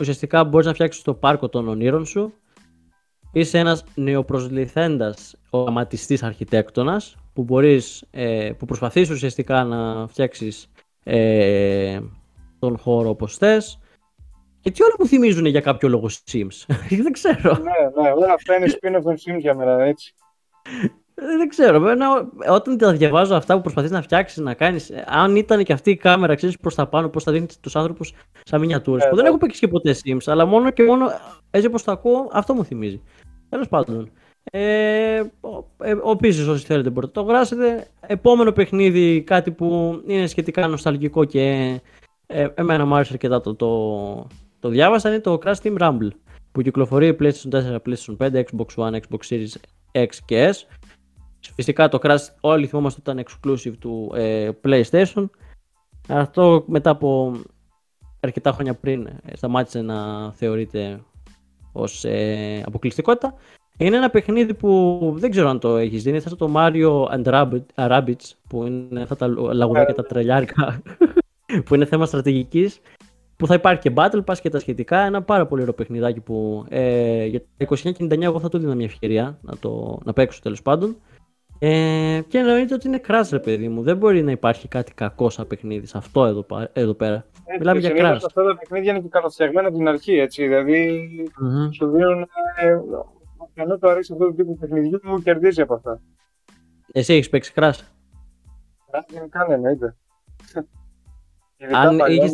[0.00, 2.32] ουσιαστικά μπορείς να φτιάξεις το πάρκο των ονείρων σου.
[3.32, 10.70] Είσαι ένας νεοπροσληθέντας οραματιστής αρχιτέκτονας που, μπορείς, ε, που προσπαθείς ουσιαστικά να φτιάξεις
[11.04, 12.00] ε,
[12.58, 13.78] τον χώρο όπως θες.
[14.62, 16.74] τι όλα μου θυμίζουν για κάποιο λόγο Sims.
[17.02, 17.56] Δεν ξέρω.
[17.56, 20.14] Ναι, ναι, όλα αυτά είναι spin-off των Sims για μένα, έτσι.
[21.14, 21.76] Ε, δεν ξέρω.
[21.76, 24.92] Εμένα, όταν τα διαβάζω αυτά που προσπαθείς να φτιάξεις, να κάνεις.
[25.06, 28.12] Αν ήταν και αυτή η κάμερα, ξέρεις προς τα πάνω, πώς θα δίνει τους άνθρωπους
[28.44, 29.08] σαν μινιατούρες.
[29.08, 31.10] που δεν έχω παίξει και ποτέ Sims, αλλά μόνο και μόνο
[31.50, 33.02] έτσι όπως το ακούω, αυτό μου θυμίζει.
[33.48, 34.10] Τέλος πάντων.
[34.44, 35.22] Ε,
[36.12, 37.86] Επίση, όσοι θέλετε μπορείτε να το γράψετε.
[38.00, 41.40] Επόμενο παιχνίδι, κάτι που είναι σχετικά νοσταλγικό και
[42.26, 44.26] ε, εμένα μου άρεσε αρκετά το, το,
[44.60, 46.08] το διάβασα, είναι το Crash Team Rumble
[46.52, 49.54] που κυκλοφορεί PlayStation 4, PlayStation 5, Xbox One, Xbox Series
[49.92, 50.76] X και S
[51.54, 55.28] Φυσικά το Crash όλοι θυμόμαστε ότι ήταν exclusive του ε, PlayStation.
[56.08, 57.32] Αυτό μετά από
[58.20, 61.00] αρκετά χρόνια πριν ε, σταμάτησε να θεωρείται
[61.72, 63.34] ως ε, αποκλειστικότητα.
[63.76, 66.08] Είναι ένα παιχνίδι που δεν ξέρω αν το έχεις δει.
[66.08, 70.82] Είναι αυτό το Mario and Rabbids που είναι αυτά τα λαγουδάκια τα τρελιάρικα
[71.64, 72.80] που είναι θέμα στρατηγικής
[73.36, 75.00] που θα υπάρχει και Battle Pass και τα σχετικά.
[75.00, 78.84] Ένα πάρα πολύ ωραίο παιχνιδάκι που ε, για τα 29 εγώ θα του δίνω μια
[78.84, 80.96] ευκαιρία να, το, να παίξω τέλος πάντων.
[81.64, 83.82] Ε, και εννοείται ότι είναι crash, ρε παιδί μου.
[83.82, 87.14] Δεν μπορεί να υπάρχει κάτι κακό σαν παιχνίδι σε αυτό εδώ, εδώ πέρα.
[87.44, 88.20] Έτσι, Μιλάμε για crash.
[88.24, 90.46] Αυτά τα παιχνίδια είναι και καλοφτιαγμένα από την αρχή, έτσι.
[90.46, 91.68] Δηλαδή, mm-hmm.
[91.74, 92.28] σου δίνουν.
[92.60, 92.76] Ε,
[93.54, 96.00] ενώ το αρέσει αυτό το τύπο παιχνιδιού, μου κερδίζει από αυτά.
[96.92, 97.78] Εσύ έχεις παίξει crash.
[98.90, 99.96] Crash δεν κάνει, εννοείται.
[101.72, 102.32] Αν είχες,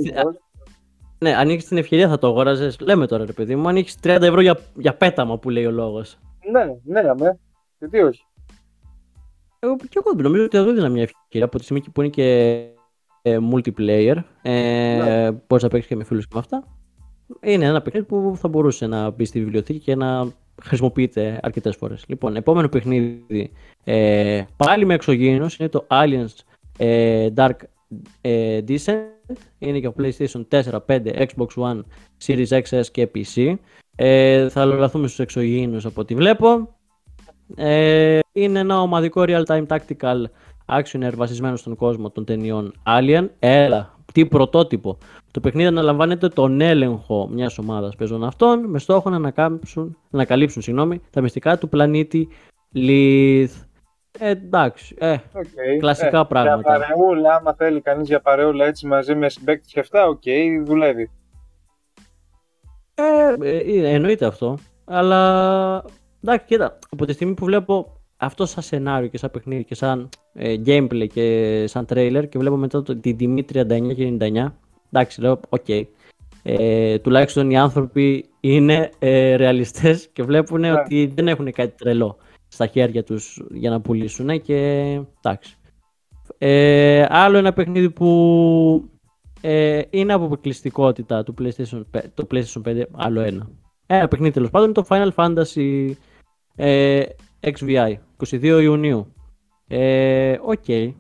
[1.19, 2.81] ναι, αν είχες την ευκαιρία θα το αγόραζες.
[2.81, 5.71] Λέμε τώρα, ρε παιδί μου, αν έχει 30 ευρώ για, για πέταμα που λέει ο
[5.71, 6.19] λόγος.
[6.51, 7.31] Ναι, ναι, ναι.
[7.79, 8.28] Γιατί όχι.
[9.59, 12.57] Εγώ, και εγώ νομίζω ότι θα έδινα μια ευκαιρία από τη στιγμή που είναι και
[13.23, 14.17] ε, multiplayer.
[14.43, 15.31] Ε, ναι.
[15.31, 16.65] Μπορείς να παίξεις και με φίλους και με αυτά.
[17.41, 20.33] Είναι ένα παιχνίδι που θα μπορούσε να μπει στη βιβλιοθήκη και να
[20.63, 22.05] χρησιμοποιείται αρκετές φορές.
[22.09, 23.53] Λοιπόν, επόμενο παιχνίδι
[23.85, 26.35] ε, πάλι με εξωγήινος είναι το Aliens
[26.79, 27.57] ε, Dark
[28.21, 29.35] ε, Descent.
[29.59, 31.81] Είναι για PlayStation 4, 5, Xbox One,
[32.27, 33.55] Series XS και PC.
[33.97, 36.78] Ε, θα λογαθούμε στους εξωγήινους από ό,τι βλέπω.
[37.57, 40.25] Ε, είναι ένα ομαδικό real-time tactical
[40.67, 43.29] actioner βασισμένο στον κόσμο των ταινιών Alien.
[43.39, 44.99] Έλα, τι πρωτότυπο.
[45.31, 51.01] Το παιχνίδι αναλαμβάνετε τον έλεγχο μιας ομάδας πεζοναυτών με στόχο να ανακαλύψουν, να ανακαλύψουν συγγνώμη,
[51.11, 52.29] τα μυστικά του πλανήτη
[52.75, 53.51] Lethe.
[54.19, 55.79] Ε, εντάξει, ε, okay.
[55.79, 56.77] κλασικά ε, πράγματα.
[56.77, 60.63] Για παρεούλα, άμα θέλει κανείς για παρεούλα έτσι μαζί με συμπαίκτη και αυτά, OK, okay,
[60.65, 61.11] δουλεύει.
[62.95, 64.59] Ε, ε, εννοείται αυτό.
[64.85, 65.85] Αλλά
[66.29, 70.09] Εντάξει, κοίτα, από τη στιγμή που βλέπω αυτό σαν σενάριο και σαν παιχνίδι και σαν
[70.33, 74.47] ε, gameplay και σαν trailer και βλέπω μετά το, την τιμή 39 και 99,
[74.93, 75.65] εντάξει, λέω, OK.
[75.67, 75.83] Okay.
[76.43, 80.61] Ε, τουλάχιστον οι άνθρωποι είναι ε, ρεαλιστές και βλέπουν yeah.
[80.61, 80.73] Ναι.
[80.73, 82.17] ότι δεν έχουν κάτι τρελό
[82.49, 84.55] στα χέρια τους για να πουλήσουν και
[85.23, 85.57] εντάξει.
[86.39, 88.91] Ε, άλλο ένα παιχνίδι που
[89.41, 91.83] ε, είναι από αποκλειστικότητα του PlayStation,
[92.15, 93.51] το PlayStation 5, άλλο ένα.
[93.87, 95.93] Ένα παιχνίδι τέλος πάντων είναι το Final Fantasy
[96.61, 97.03] ε,
[97.41, 97.95] XVI,
[98.31, 99.13] 22 Ιουνίου.
[99.69, 100.65] Ε, OK.
[100.67, 100.93] Okay.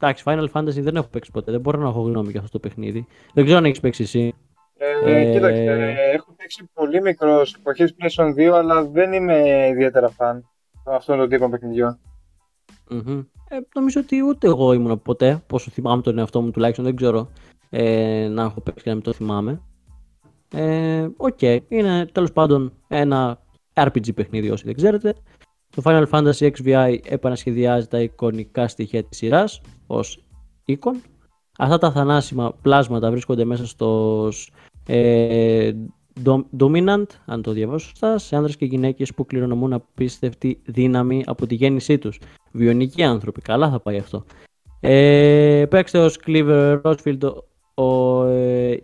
[0.00, 1.50] Εντάξει, Final Fantasy δεν έχω παίξει ποτέ.
[1.50, 3.06] Δεν μπορώ να έχω γνώμη για αυτό το παιχνίδι.
[3.34, 4.34] Δεν ξέρω αν έχεις παίξει εσύ.
[4.76, 10.48] Ε, ε, κοίταξε, έχω παίξει πολύ μικρός εποχή PlayStation 2, αλλά δεν είμαι ιδιαίτερα φαν
[10.84, 11.98] αυτών των τύπων παιχνιδιών.
[12.90, 13.24] Mm-hmm.
[13.48, 17.28] Ε, νομίζω ότι ούτε εγώ ήμουν ποτέ, πόσο θυμάμαι τον εαυτό μου τουλάχιστον, δεν ξέρω
[17.70, 19.60] ε, να έχω παίξει και να μην το θυμάμαι.
[20.54, 21.58] Ε, OK, okay.
[21.68, 23.41] είναι τέλος πάντων ένα
[23.74, 25.14] RPG παιχνίδι όσοι δεν ξέρετε.
[25.76, 30.24] Το Final Fantasy XVI επανασχεδιάζει τα εικονικά στοιχεία της σειράς ως
[30.64, 31.00] Eikon.
[31.58, 34.28] Αυτά τα θανάσιμα πλάσματα βρίσκονται μέσα στο
[34.86, 35.72] ε,
[36.58, 41.54] Dominant, αν το διαβάσω σωστά, σε άνδρες και γυναίκες που κληρονομούν απίστευτη δύναμη από τη
[41.54, 42.20] γέννησή τους.
[42.52, 44.24] Βιονικοί άνθρωποι, καλά θα πάει αυτό.
[44.80, 47.32] Ε, παίξτε ως Cleaver Rosefield
[47.74, 48.82] ο, ε,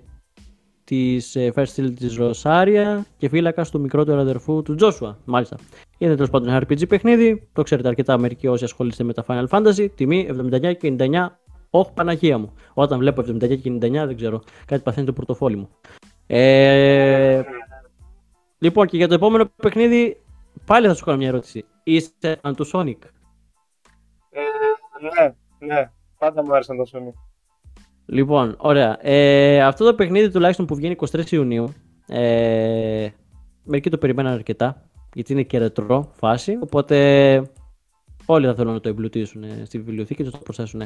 [0.88, 5.18] της ε, First Steel της Ροσάρια και φύλακα του μικρότερου αδερφού του Τζόσουα.
[5.24, 5.56] Μάλιστα.
[5.98, 7.48] Είναι τέλος πάντων ένα RPG παιχνίδι.
[7.52, 9.88] Το ξέρετε αρκετά μερικοί όσοι ασχολείστε με τα Final Fantasy.
[9.94, 11.26] Τιμή 79 και 99.
[11.70, 12.52] Όχι, Παναγία μου.
[12.74, 14.42] Όταν βλέπω 79 και 99, δεν ξέρω.
[14.66, 15.68] Κάτι παθαίνει το πορτοφόλι μου.
[16.26, 17.42] Ε...
[18.58, 20.20] Λοιπόν, και για το επόμενο παιχνίδι,
[20.66, 21.64] πάλι θα σου κάνω μια ερώτηση.
[21.82, 22.98] Είστε Sonic.
[24.30, 24.40] Ε,
[25.00, 25.90] Ναι, ναι.
[26.18, 27.27] Πάντα μου άρεσαν τα Sonic.
[28.10, 28.98] Λοιπόν, ωραία.
[29.06, 31.72] Ε, αυτό το παιχνίδι τουλάχιστον που βγαίνει 23 Ιουνίου,
[32.06, 33.08] ε,
[33.64, 37.42] μερικοί το περιμέναν αρκετά, γιατί είναι και ρετρό φάση, οπότε
[38.26, 40.82] όλοι θα θέλουν να το εμπλουτίσουν ε, στη βιβλιοθήκη και να το προσθέσουν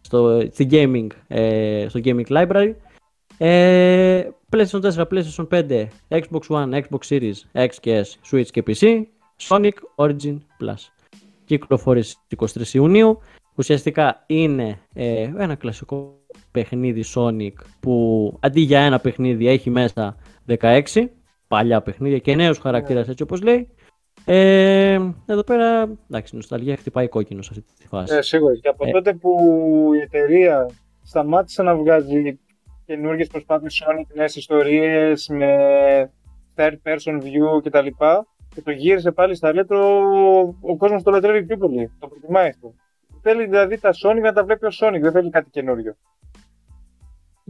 [0.00, 2.74] στο, στη gaming, ε, στο gaming library.
[3.38, 9.02] Ε, PlayStation 4, PlayStation 5, Xbox One, Xbox Series, X και S, Switch και PC,
[9.48, 10.88] Sonic Origin Plus.
[11.44, 13.18] Κυκλοφόρησε 23 Ιουνίου.
[13.54, 16.18] Ουσιαστικά είναι ε, ένα κλασικό
[16.56, 20.16] παιχνίδι Sonic που αντί για ένα παιχνίδι έχει μέσα
[20.60, 20.82] 16
[21.48, 23.68] παλιά παιχνίδια και νέους χαρακτήρες έτσι όπως λέει.
[24.24, 28.14] Ε, εδώ πέρα, εντάξει, η νοσταλγία χτυπάει κόκκινο σε αυτή τη φάση.
[28.14, 28.54] Ε, σίγουρα.
[28.54, 28.90] Και από Ε.
[28.90, 29.30] τότε που
[29.94, 30.70] η εταιρεία
[31.02, 32.38] σταμάτησε να βγάζει
[32.84, 35.56] καινούργιες προσπάθειες Sonic, νέες ιστορίες με
[36.56, 37.86] third person view κτλ.
[38.54, 39.76] Και το γύρισε πάλι στα retro,
[40.60, 41.90] ο κόσμος το λατρεύει πιο πολύ.
[41.98, 42.74] Το προτιμάει αυτό.
[43.22, 45.96] Θέλει δηλαδή τα Sonic να τα βλέπει ο Sonic, δεν θέλει κάτι καινούριο.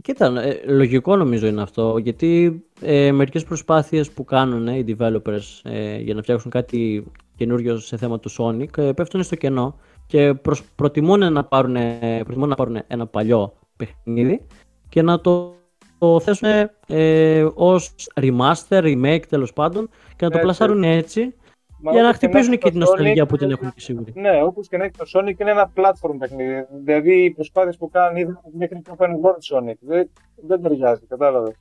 [0.01, 5.61] Κοίτα, ε, λογικό νομίζω είναι αυτό, γιατί ε, μερικές προσπάθειες που κάνουν ε, οι developers
[5.63, 10.33] ε, για να φτιάξουν κάτι καινούριο σε θέμα του Sonic ε, πέφτουν στο κενό και
[10.33, 14.45] προσ- προτιμούν να πάρουν, ε, προτιμούν να πάρουν ένα παλιό παιχνίδι
[14.89, 15.55] και να το,
[15.97, 16.49] το θέσουν
[16.87, 20.41] ε, ως remaster, remake τέλος πάντων και να το Έτσι.
[20.41, 21.33] πλασάρουν έτσι
[21.81, 23.73] Μα για να όπως και χτυπήσουν έχει και το την νοσταλγία Sonic, που την έχουν
[23.73, 24.13] και σίγουροι.
[24.15, 26.65] Ναι, όπως και να έχει το Sonic είναι ένα platform παιχνίδι.
[26.83, 29.75] Δηλαδή οι προσπάθειες που κάνει είδα μέχρι το open world Sonic.
[29.79, 31.55] Δεν, δεν ταιριάζει, κατάλαβες.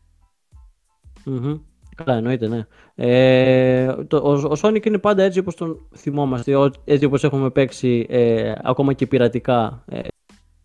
[1.25, 1.59] Μμμ.
[2.05, 2.67] Καλά, εννοείται, ναι.
[2.95, 7.51] Ε, το, ο, ο Sonic είναι πάντα έτσι όπως τον θυμόμαστε, ο- έτσι όπως έχουμε
[7.51, 9.99] παίξει ε, ακόμα και πειρατικά ε,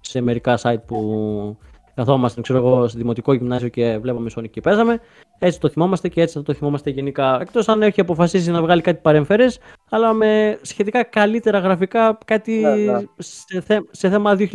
[0.01, 1.57] σε μερικά site που
[1.95, 4.99] καθόμασταν, ξέρω εγώ, στο δημοτικό γυμνάσιο και βλέπαμε Sonic και παίζαμε.
[5.43, 7.37] Έτσι το θυμόμαστε και έτσι θα το θυμόμαστε γενικά.
[7.41, 12.75] Εκτός αν έχει αποφασίσει να βγάλει κάτι παρεμφερές, αλλά με σχετικά καλύτερα γραφικά, κάτι Ναι,
[12.75, 12.99] ναι.
[13.17, 14.49] Σε, θε- σε θέμα 2023,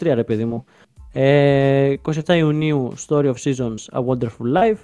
[0.00, 0.64] ρε παιδί μου.
[1.12, 1.94] Ε,
[2.26, 4.78] 27 Ιουνίου, Story of Seasons, A Wonderful Life.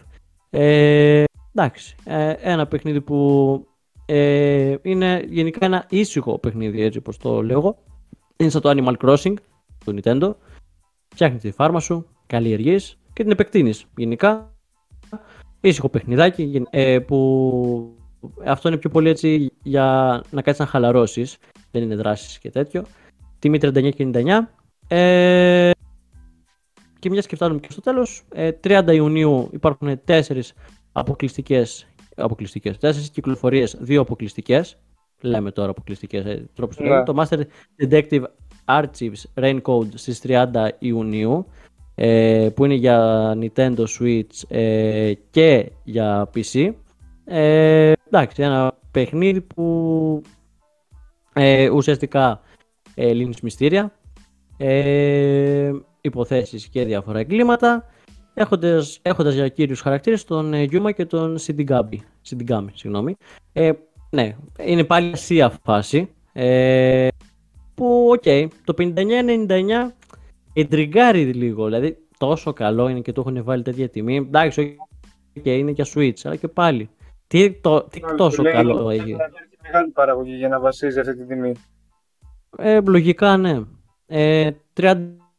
[0.51, 3.67] Ε, εντάξει, ε, ένα παιχνίδι που
[4.07, 7.79] ε, είναι γενικά ένα ήσυχο παιχνίδι, έτσι όπως το λέω.
[8.37, 9.35] Είναι σαν το Animal Crossing
[9.85, 10.35] του Nintendo.
[11.09, 14.53] Φτιάχνεις τη φάρμα σου, καλλιεργείς και την επεκτείνεις γενικά.
[15.61, 17.97] Ήσυχο παιχνιδάκι γεν- ε, που
[18.45, 19.85] αυτό είναι πιο πολύ έτσι για
[20.31, 21.37] να κάτσεις να χαλαρώσεις.
[21.71, 22.85] Δεν είναι δράσεις και τέτοιο.
[23.39, 24.51] Τιμή 39 και 99.
[24.89, 25.71] Ε,
[26.99, 30.53] και μια και φτάνουμε και στο τέλος, ε, 30 Ιουνίου υπάρχουν τέσσερις
[30.93, 31.87] αποκλειστικές,
[32.17, 34.79] αποκλειστικές τέσσερις κυκλοφορίες, δύο αποκλειστικές.
[35.21, 36.89] Λέμε τώρα αποκλειστικές, ε, τρόπους το Ναι.
[36.89, 37.03] λέμε.
[37.05, 37.41] Το Master
[37.89, 38.23] Detective
[38.65, 41.47] Archives Raincode στις 30 Ιουνίου,
[42.01, 46.73] ε, που είναι για Nintendo Switch ε, και για PC.
[47.25, 50.23] Ε, εντάξει, ένα παιχνίδι που
[51.33, 52.41] ε, ουσιαστικά
[52.95, 53.93] ε, λύνεις μυστήρια,
[54.57, 57.85] ε, υποθέσεις και διάφορα εγκλήματα,
[58.35, 61.99] έχοντας, έχοντας για κύριους χαρακτήρες τον ε, Yuma και τον Shinigami.
[62.29, 63.17] Shinigami, συγγνώμη.
[63.53, 63.71] Ε,
[64.11, 67.09] ναι, είναι πάλι ασία φάση, ε,
[67.75, 69.93] που, οκ, το 59-99
[70.61, 74.17] ιντριγκάρει λίγο, δηλαδή τόσο καλό είναι και το έχουν βάλει τέτοια τιμή.
[74.17, 74.77] Εντάξει,
[75.37, 76.91] οκ, είναι για Switch, αλλά και πάλι.
[77.27, 79.17] Τι, το, τι τόσο Λέει, καλό είναι έχει.
[79.63, 81.53] μεγάλη παραγωγή για να βασίζει αυτή τη τιμή.
[82.57, 83.61] Ε, λογικά ναι.
[84.07, 84.51] Ε,
[84.81, 84.95] 30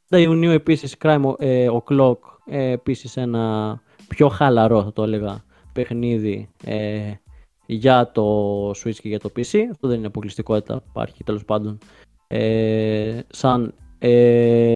[0.10, 5.44] Ιουνίου επίσης Crime ε, O'Clock, ε, επίσης ένα πιο χαλαρό θα το έλεγα
[5.74, 7.12] παιχνίδι ε,
[7.66, 9.58] για το Switch και για το PC.
[9.72, 11.78] Αυτό δεν είναι αποκλειστικότητα, υπάρχει τέλος πάντων
[12.28, 14.74] ε, σαν ε, ε,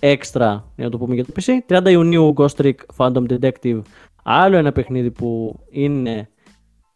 [0.00, 1.52] έξτρα για να το πούμε για το PC.
[1.84, 3.80] 30 Ιουνίου Ghost Trick Phantom Detective,
[4.22, 6.28] άλλο ένα παιχνίδι που είναι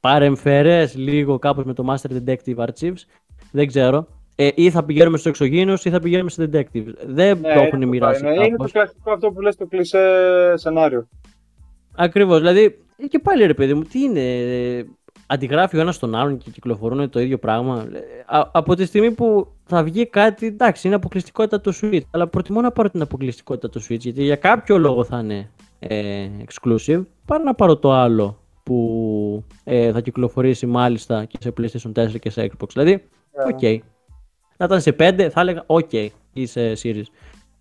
[0.01, 3.03] παρεμφερές λίγο κάπως με το Master Detective Archives.
[3.53, 4.07] Δεν ξέρω.
[4.37, 6.87] Ε, ή θα πηγαίνουμε στο εξωγήινος ή θα πηγαίνουμε στο detective.
[7.07, 8.72] Δεν το έχουν είναι μοιράσει Ναι, είναι το κάπως.
[8.72, 11.09] κλασικό αυτό που λες το κλισέ σενάριο.
[11.97, 12.39] Ακριβώς.
[12.39, 14.20] Δηλαδή, ε, και πάλι ρε παιδί μου, τι είναι.
[15.35, 17.87] Ε, Αντιγράφει ο ένας τον άλλον και κυκλοφορούν το ίδιο πράγμα.
[17.93, 22.01] Ε, α- από τη στιγμή που θα βγει κάτι, εντάξει, είναι αποκλειστικότητα του Switch.
[22.11, 26.28] Αλλά προτιμώ να πάρω την αποκλειστικότητα του Switch γιατί για κάποιο λόγο θα είναι ε,
[26.47, 27.03] exclusive.
[27.25, 32.30] Παρά να πάρω το άλλο που ε, θα κυκλοφορήσει μάλιστα και σε PlayStation 4 και
[32.30, 32.68] σε Xbox.
[32.72, 33.05] Δηλαδή,
[33.53, 33.62] οκ.
[34.57, 35.93] Να ήταν σε 5, θα έλεγα οκ,
[36.32, 37.05] ή σε series.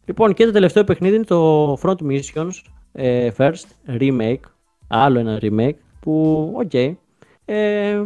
[0.06, 2.52] Λοιπόν, και το τελευταίο παιχνίδι είναι το Front Mission
[2.92, 3.64] ε, First
[4.00, 4.40] Remake.
[4.88, 6.96] Άλλο ένα remake που, οκ,
[7.46, 8.02] ε,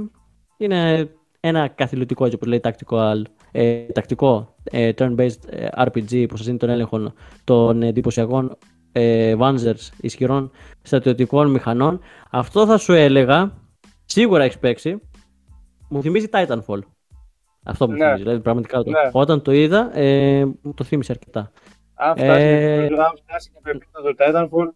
[0.58, 1.10] είναι
[1.40, 6.58] ένα καθηλωτικό, έτσι όπως λέει, τακτικό, ε, τακτικό ε, turn-based ε, RPG που σας δίνει
[6.58, 7.14] τον έλεγχο
[7.44, 8.58] των εντυπωσιακών
[8.92, 12.00] ε, Vanzers ισχυρών στρατιωτικών μηχανών.
[12.32, 13.54] Αυτό θα σου έλεγα,
[14.06, 15.02] σίγουρα έχεις παίξει,
[15.90, 16.80] μου θυμίζει Titanfall.
[17.64, 18.04] Αυτό μου Ναι.
[18.06, 18.22] θυμίζει.
[18.24, 19.10] Δηλαδή, πραγματικά το- Ναι.
[19.12, 21.52] όταν το είδα, ε, μου το θύμισε αρκετά.
[21.96, 24.72] Αν φτάσει, Ε, αν φτάσει και το επίπεδο Titanfall,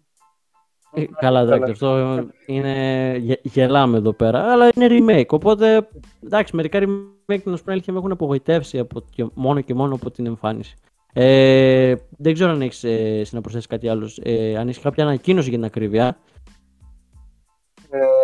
[0.94, 3.16] Ε, καλά, εντάξει, αυτό είναι.
[3.20, 5.28] γε- Γελάμε εδώ πέρα, αλλά είναι remake.
[5.30, 5.88] Οπότε,
[6.26, 9.96] εντάξει, μερικά remake να σου πω αλήθεια με έχουν απογοητεύσει από, και, μόνο και μόνο
[9.96, 10.76] από την εμφάνιση.
[11.14, 14.20] Ε, δεν ξέρω αν έχεις ε, να προσθέσει κάτι άλλος.
[14.24, 16.18] Ε, αν έχεις κάποια ανακοίνωση για την ακρίβεια.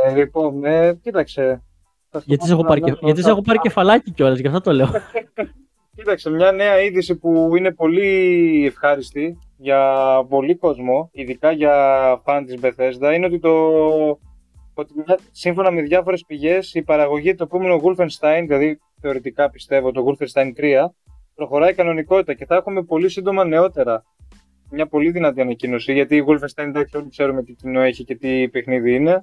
[0.05, 1.61] ε, λοιπόν, ε, κοίταξε.
[2.09, 3.59] Θα σου Γιατί πω σε έχω να πάρει, βγάλω και, γιατί σε τα- έχω πάρει
[3.59, 4.87] κεφαλάκι κιόλας, γι' αυτό το λέω.
[5.95, 9.81] Κοίταξε, μια νέα είδηση που είναι πολύ ευχάριστη για
[10.29, 11.73] πολύ κόσμο, ειδικά για
[12.23, 13.51] φαν της Bethesda, είναι ότι, το,
[14.73, 20.05] ότι μια- σύμφωνα με διάφορες πηγές η παραγωγή του επόμενου Wolfenstein, δηλαδή θεωρητικά πιστεύω το
[20.07, 20.85] Wolfenstein 3,
[21.35, 24.03] προχωράει κανονικότητα και θα έχουμε πολύ σύντομα νεότερα.
[24.71, 28.49] Μια πολύ δυνατή ανακοίνωση, γιατί η Wolfenstein εντάξει όλοι ξέρουμε τι κοινό έχει και τι
[28.49, 29.21] παιχνίδι είναι.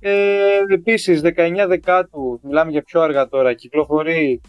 [0.00, 4.40] Ε, επίσης, 19 Δεκάτου, μιλάμε για πιο αργά τώρα, κυκλοφορεί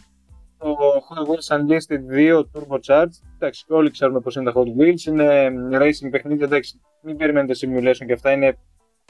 [0.57, 0.77] το
[1.09, 3.17] Hot Wheels Unleashed 2 Turbocharged.
[3.35, 5.05] Εντάξει, όλοι ξέρουμε πώς είναι τα Hot Wheels.
[5.07, 8.57] Είναι racing παιχνίδια, εντάξει, μην περιμένετε simulation και αυτά, είναι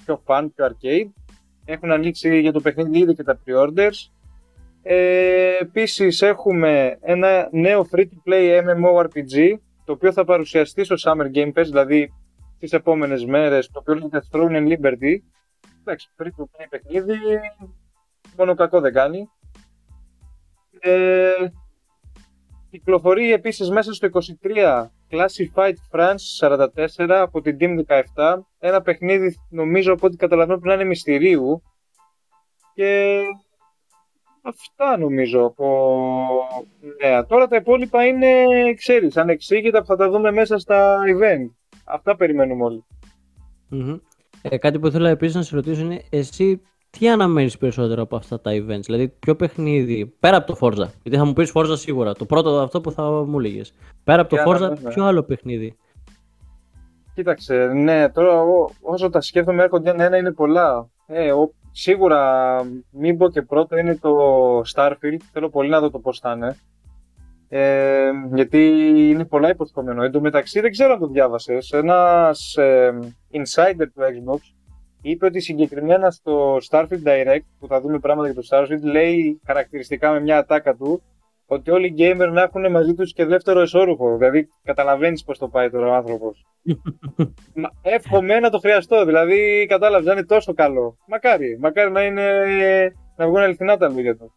[0.06, 1.10] πιο fun, πιο arcade.
[1.66, 4.12] Έχουν ανοίξει για το παιχνίδι ήδη και τα pre-orders.
[4.82, 11.66] Ε, επίσης έχουμε ένα νέο free-to-play MMORPG, το οποίο θα παρουσιαστεί στο Summer Game Fest,
[11.66, 12.14] δηλαδή
[12.60, 15.16] τις επόμενες μέρες, το οποίο λέγεται Throne and Liberty.
[15.80, 17.18] Εντάξει, free-to-play παιχνίδι,
[18.38, 19.30] μόνο κακό δεν κάνει.
[20.80, 21.32] Ε,
[22.69, 26.49] κυκλοφορεί επίσης μέσα στο 23 Classified France
[26.97, 27.80] 44 από την Team
[28.15, 28.38] 17.
[28.59, 31.61] Ένα παιχνίδι νομίζω από ό,τι καταλαβαίνω πρέπει να είναι μυστηρίου.
[32.73, 33.21] Και
[34.41, 35.97] αυτά νομίζω από
[37.01, 37.25] νέα.
[37.25, 41.49] Τώρα τα υπόλοιπα είναι, ξέρεις, ανεξήγητα που θα τα δούμε μέσα στα event.
[41.86, 42.86] Αυτά περιμένουμε όλοι.
[43.69, 43.97] Μμμ.
[44.41, 48.41] Ε, κάτι που ήθελα επίσης να σε ρωτήσω είναι εσύ τι αναμένεις περισσότερο από αυτά
[48.41, 52.13] τα events, δηλαδή ποιο παιχνίδι, πέρα από το Forza, γιατί θα μου πεις Forza σίγουρα,
[52.13, 53.61] το πρώτο αυτό που θα μου έλεγε.
[54.03, 54.93] Πέρα από το Τι Forza, αναμένω, ε.
[54.93, 55.77] ποιο άλλο παιχνίδι;
[57.13, 60.89] Κοίταξε, ναι, τώρα ό- όσο τα σκέφτομαι έρχονται ένα είναι πολλά.
[61.07, 62.55] Ε, ο, σίγουρα
[62.91, 64.15] μην πω και πρώτο είναι το
[64.75, 66.57] Starfield, θέλω πολύ να δω το πώς θα είναι.
[67.49, 68.67] Ε, γιατί
[69.09, 70.03] είναι πολλά υποσχόμενο.
[70.03, 71.71] Εν τω μεταξύ δεν ξέρω αν το διάβασες.
[71.71, 72.97] Ένας ε,
[73.31, 74.39] insider του Xbox
[75.10, 80.12] είπε ότι συγκεκριμένα στο Starfield Direct, που θα δούμε πράγματα για το Starfield, λέει χαρακτηριστικά
[80.12, 81.01] με μια ατάκα του
[81.47, 84.18] ότι όλοι οι gamer να έχουν μαζί τους και δεύτερο εσώρουχο.
[84.18, 86.45] Δηλαδή καταλαβαίνεις πώς το πάει τώρα ο άνθρωπος.
[87.62, 89.05] Μα, εύχομαι να το χρειαστώ.
[89.05, 90.97] Δηλαδή, κατάλαβες, να είναι τόσο καλό.
[91.08, 91.58] Μακάρι.
[91.60, 92.24] Μακάρι να είναι.
[93.16, 94.34] να βγουν αληθινά τα λόγια του.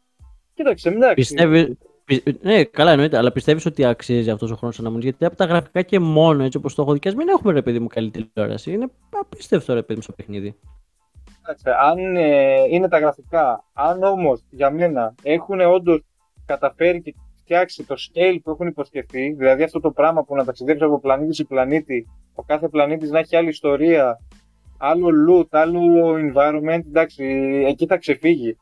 [0.54, 1.14] Κοίταξε, εντάξει.
[1.14, 1.78] Πιστεύει.
[2.18, 5.44] Πι- Ναι, καλά εννοείται, αλλά πιστεύεις ότι αξίζει αυτός ο χρόνος αναμονής; Γιατί από τα
[5.44, 8.72] γραφικά και μόνο έτσι όπως το έχω δικιάσει, μην έχουμε ρε παιδί μου καλή τηλεόραση.
[8.72, 8.86] Είναι
[9.20, 10.56] απίστευτο ρε παιδί μου στο παιχνίδι.
[11.36, 16.00] Κοίταξε, αν ε, είναι τα γραφικά, αν όμως για μένα έχουν όντως
[16.46, 20.82] καταφέρει και φτιάξει το scale που έχουν υποσχεθεί, δηλαδή αυτό το πράγμα που να ταξιδεύει
[20.82, 24.18] από πλανήτη σε πλανήτη, ο κάθε πλανήτης να έχει άλλη ιστορία,
[24.78, 25.80] άλλο loot, άλλο
[26.14, 27.24] environment, εντάξει,
[27.66, 28.56] εκεί θα ξεφύγει.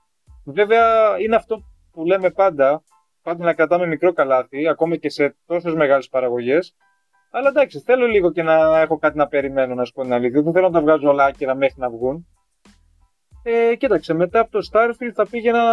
[0.44, 0.84] Βέβαια
[1.18, 2.82] είναι αυτό που λέμε πάντα,
[3.28, 6.74] πάντα να κρατάμε μικρό καλάθι, ακόμη και σε τόσες μεγάλες παραγωγές.
[7.30, 10.42] Αλλά εντάξει, θέλω λίγο και να έχω κάτι να περιμένω, να σου πω την αλήθεια.
[10.42, 12.26] Δεν θέλω να τα βγάζω όλα άκυρα μέχρι να βγουν.
[13.42, 15.64] Ε, κοίταξε, μετά από το Starfield θα πήγε ένα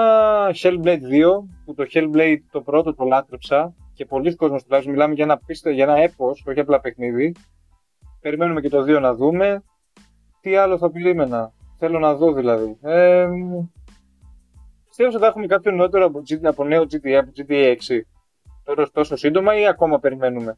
[0.62, 1.00] Hellblade 2,
[1.66, 5.72] που το Hellblade το πρώτο το λάτρεψα και πολλοί κόσμος τουλάχιστον μιλάμε για ένα, πίστε,
[5.72, 7.36] για ένα έπος, όχι απλά παιχνίδι.
[8.22, 9.64] Περιμένουμε και το 2 να δούμε.
[10.42, 12.78] Τι άλλο θα περίμενα, θέλω να δω δηλαδή.
[12.82, 13.28] Ε,
[14.96, 18.00] πιστεύω ότι θα έχουμε κάποιο νεότερο από, GTA, από νέο GTA, από GTA 6.
[18.64, 20.58] Τώρα τόσο σύντομα ή ακόμα περιμένουμε;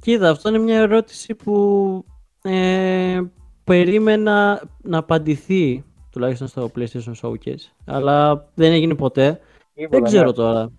[0.00, 2.04] Κοίτα, αυτό είναι μια ερώτηση που
[2.42, 3.20] ε,
[3.64, 7.70] περίμενα να απαντηθεί τουλάχιστον στο PlayStation Showcase.
[7.84, 9.40] Αλλά δεν έγινε ποτέ.
[9.74, 10.32] Τίποτα, Δεν ξέρω ναι.
[10.32, 10.72] τώρα.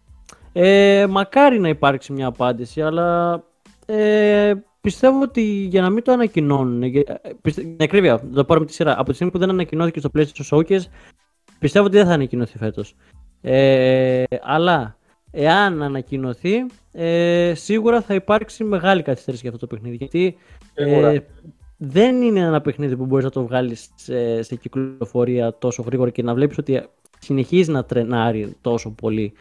[0.53, 3.43] Ε, μακάρι να υπάρξει μια απάντηση, αλλά
[3.85, 6.83] ε, πιστεύω ότι για να μην το ανακοινώνουν.
[6.83, 8.99] για- ε, πιστε- την ακρίβεια, θα το πάρουμε τη σειρά.
[8.99, 10.83] Από τη στιγμή που δεν ανακοινώθηκε στο PlayStation Showcase,
[11.65, 12.95] πιστεύω ότι δεν θα ανακοινωθεί φέτος.
[13.41, 14.97] Ε, αλλά
[15.31, 19.95] εάν ανακοινωθεί, ε, σίγουρα θα υπάρξει μεγάλη καθυστέρηση για αυτό το παιχνίδι.
[19.95, 20.37] Γιατί
[20.73, 21.09] Σίγουρα.
[21.09, 21.25] ε,
[21.77, 26.23] δεν είναι ένα παιχνίδι που μπορείς να το βγάλεις σε, σε κυκλοφορία τόσο γρήγορα και
[26.23, 26.81] να βλέπεις ότι
[27.19, 29.33] συνεχίζει να τρενάρει τόσο πολύ.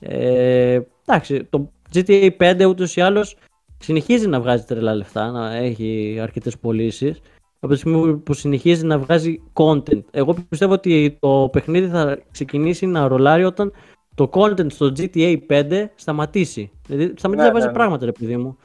[0.00, 3.36] Ε, εντάξει, το GTA 5 ούτως ή άλλως
[3.78, 7.20] συνεχίζει να βγάζει τρελά λεφτά, να έχει αρκετές πωλήσεις.
[7.60, 10.02] Από τη στιγμή που συνεχίζει να βγάζει content.
[10.10, 13.72] Εγώ πιστεύω ότι το παιχνίδι θα ξεκινήσει να ρολάρει όταν
[14.14, 16.70] το content στο GTA 5 σταματήσει.
[16.86, 17.76] Δηλαδή σταματήσει Ναι, να βάζει ναι, ναι.
[17.76, 18.56] πράγματα, ρε παιδί μου.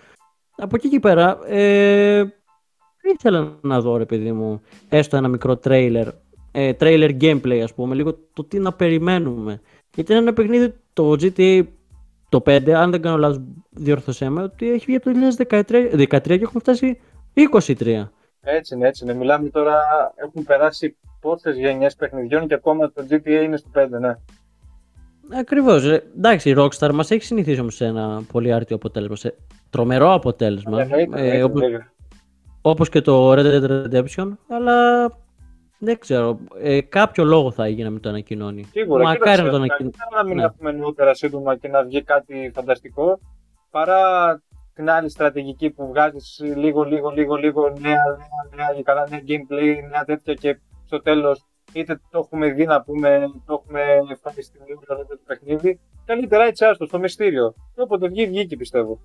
[0.57, 2.23] Από εκεί και πέρα, ε,
[3.13, 6.07] ήθελα να δω, ρε παιδί μου, έστω ένα μικρό trailer,
[6.51, 9.61] ε, trailer gameplay, ας πούμε, λίγο το τι να περιμένουμε.
[9.95, 11.63] Γιατί είναι ένα παιχνίδι το GTA
[12.29, 15.19] το 5, αν δεν κάνω λάθος διορθωσέ με, ότι έχει βγει από το
[16.07, 16.99] 2013 και έχουμε φτάσει
[17.51, 18.07] 23.
[18.45, 19.13] Έτσι είναι, έτσι είναι.
[19.13, 19.81] Μιλάμε τώρα,
[20.15, 24.15] έχουν περάσει πόσες γενιές παιχνιδιών και ακόμα το GTA είναι στο 5, ναι.
[25.39, 25.85] Ακριβώς.
[25.85, 29.15] Ε, εντάξει, η Rockstar μας έχει συνηθίσει όμως σε ένα πολύ άρτιο αποτέλεσμα.
[29.15, 29.35] Σε
[29.69, 30.87] τρομερό αποτέλεσμα.
[31.13, 31.43] Ε,
[32.61, 34.31] Όπω και το Red Dead Redemption.
[34.49, 35.07] Αλλά
[35.79, 36.39] δεν ξέρω.
[36.61, 38.63] Ε, κάποιο λόγο θα έγινε να μην το ανακοινώνει.
[38.63, 39.03] Σίγουρα.
[39.03, 39.93] Μακάρι να το ανακοινώνει.
[40.15, 40.43] Να μην ναι.
[40.43, 43.19] έχουμε νωρίτερα σύντομα και να βγει κάτι φανταστικό.
[43.71, 44.41] Παρά
[44.75, 48.03] την άλλη στρατηγική που βγάζεις λίγο, λίγο, λίγο, λίγο νέα,
[48.55, 52.81] νέα, νέα, καλά, νέα gameplay, νέα τέτοια και στο τέλος είτε το έχουμε δει να
[52.81, 55.79] πούμε, το έχουμε ευχαριστεί λίγο το παιχνίδι.
[56.05, 57.53] Καλύτερα έτσι άστο στο μυστήριο.
[57.75, 58.99] Όποτε βγει, βγήκε πιστεύω.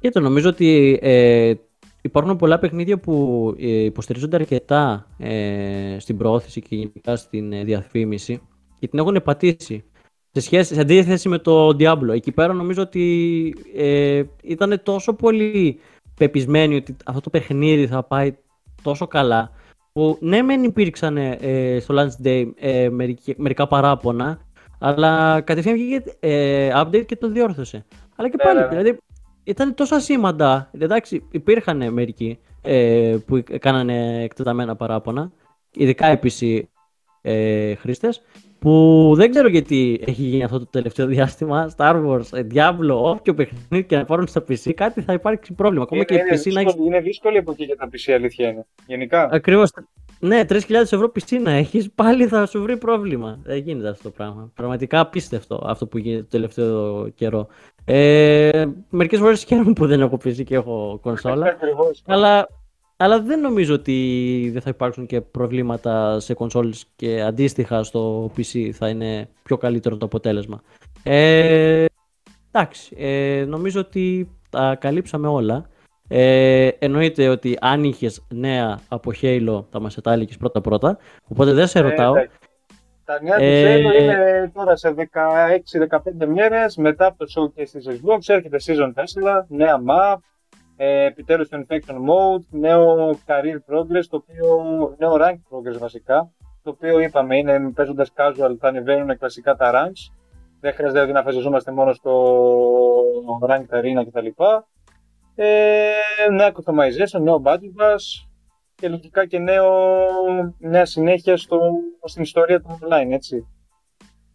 [0.00, 1.54] Και το νομίζω ότι ε,
[2.02, 8.40] υπάρχουν πολλά παιχνίδια που ε, υποστηρίζονται αρκετά ε, στην προώθηση και γενικά στην ε, διαφήμιση
[8.78, 9.84] και την έχουν πατήσει.
[10.36, 12.08] Σε, σχέση, σε αντίθεση με το Diablo.
[12.08, 15.80] Εκεί πέρα νομίζω ότι ε, ήταν τόσο πολύ
[16.16, 18.36] πεπισμένοι ότι αυτό το παιχνίδι θα πάει
[18.82, 19.50] τόσο καλά
[19.92, 22.88] που ναι μεν υπήρξαν ε, στο Launch Day ε,
[23.36, 24.40] μερικά παράπονα
[24.78, 27.84] αλλά κατευθείαν βγήκε ε, update και το διόρθωσε.
[28.16, 28.70] Αλλά και ναι, πάλι, ναι, ναι.
[28.70, 28.98] δηλαδή
[29.44, 30.70] ήταν τόσο ασήμαντα.
[30.72, 35.30] Εντάξει, υπήρχαν μερικοί ε, που κάνανε εκτεταμένα παράπονα,
[35.72, 36.68] ειδικά επίση
[37.22, 38.22] ε, χρήστες,
[38.66, 41.74] που δεν ξέρω γιατί έχει γίνει αυτό το τελευταίο διάστημα.
[41.76, 45.82] Star Wars, ε, Diablo, όποιο παιχνίδι και να πάρουν στα PC, κάτι θα υπάρξει πρόβλημα.
[45.82, 48.66] Ακόμα είναι, και είναι, PC δύσκολη, να είναι δύσκολη εποχή για τα PC, αλήθεια είναι.
[48.86, 49.28] Γενικά.
[49.32, 49.70] Ακριβώς.
[50.20, 53.38] Ναι, 3.000 ευρώ PC να έχεις, πάλι θα σου βρει πρόβλημα.
[53.42, 54.50] Δεν γίνεται αυτό το πράγμα.
[54.54, 57.46] Πραγματικά απίστευτο αυτό που γίνεται το τελευταίο καιρό.
[57.84, 61.56] Ε, Μερικές φορές χαίρομαι που δεν έχω PC και έχω κονσόλα.
[62.06, 62.48] αλλά
[62.96, 68.70] αλλά δεν νομίζω ότι δεν θα υπάρξουν και προβλήματα σε κονσόλες και αντίστοιχα στο PC
[68.72, 70.62] θα είναι πιο καλύτερο το αποτέλεσμα.
[71.02, 71.84] Ε,
[72.50, 75.68] εντάξει, ε, νομίζω ότι τα καλύψαμε όλα.
[76.08, 81.78] Ε, εννοείται ότι αν είχες νέα από Halo θα μας τα πρώτα-πρώτα, οπότε δεν σε
[81.78, 82.14] ε, ρωτάω.
[83.04, 84.94] τα νέα του ε, Halo είναι τώρα σε
[86.18, 89.02] 16-15 μέρες, μετά από το showcase της Xbox έρχεται Season 4,
[89.48, 90.16] νέα map,
[90.76, 96.70] ε, επιτέλους το Infection Mode, νέο Career Progress, το οποίο, νέο Rank Progress βασικά, το
[96.70, 100.14] οποίο είπαμε είναι παίζοντας casual θα ανεβαίνουν κλασικά τα ranks,
[100.60, 102.12] δεν χρειάζεται δηλαδή να φασιζόμαστε μόνο στο
[103.48, 104.26] Rank Arena κτλ.
[105.34, 105.92] Ε,
[106.30, 108.26] νέα customization, νέο budget pass
[108.74, 109.70] και λογικά και νέο,
[110.58, 111.60] νέα συνέχεια στο,
[112.04, 113.46] στην ιστορία του online, έτσι.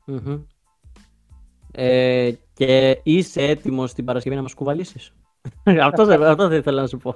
[0.08, 0.46] Mm-hmm.
[1.72, 5.14] Ε, και είσαι έτοιμος την Παρασκευή να μας κουβαλήσεις;
[5.88, 7.16] αυτό, αυτό δεν ήθελα να σου πω.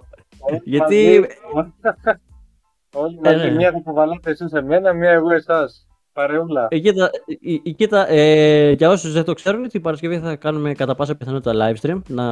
[0.63, 1.25] Γιατί.
[2.93, 3.51] Όλοι μαζί, ε, ναι.
[3.51, 5.87] μία θα κουβαλάτε εσείς σε μένα, μία εγώ εσάς.
[6.13, 6.67] Παρεούλα.
[6.69, 7.09] Ε, κοίτα,
[7.65, 11.51] ε, κοίτα ε, για όσους δεν το ξέρουν, την Παρασκευή θα κάνουμε κατά πάσα πιθανότητα
[11.55, 12.01] live stream.
[12.07, 12.25] Να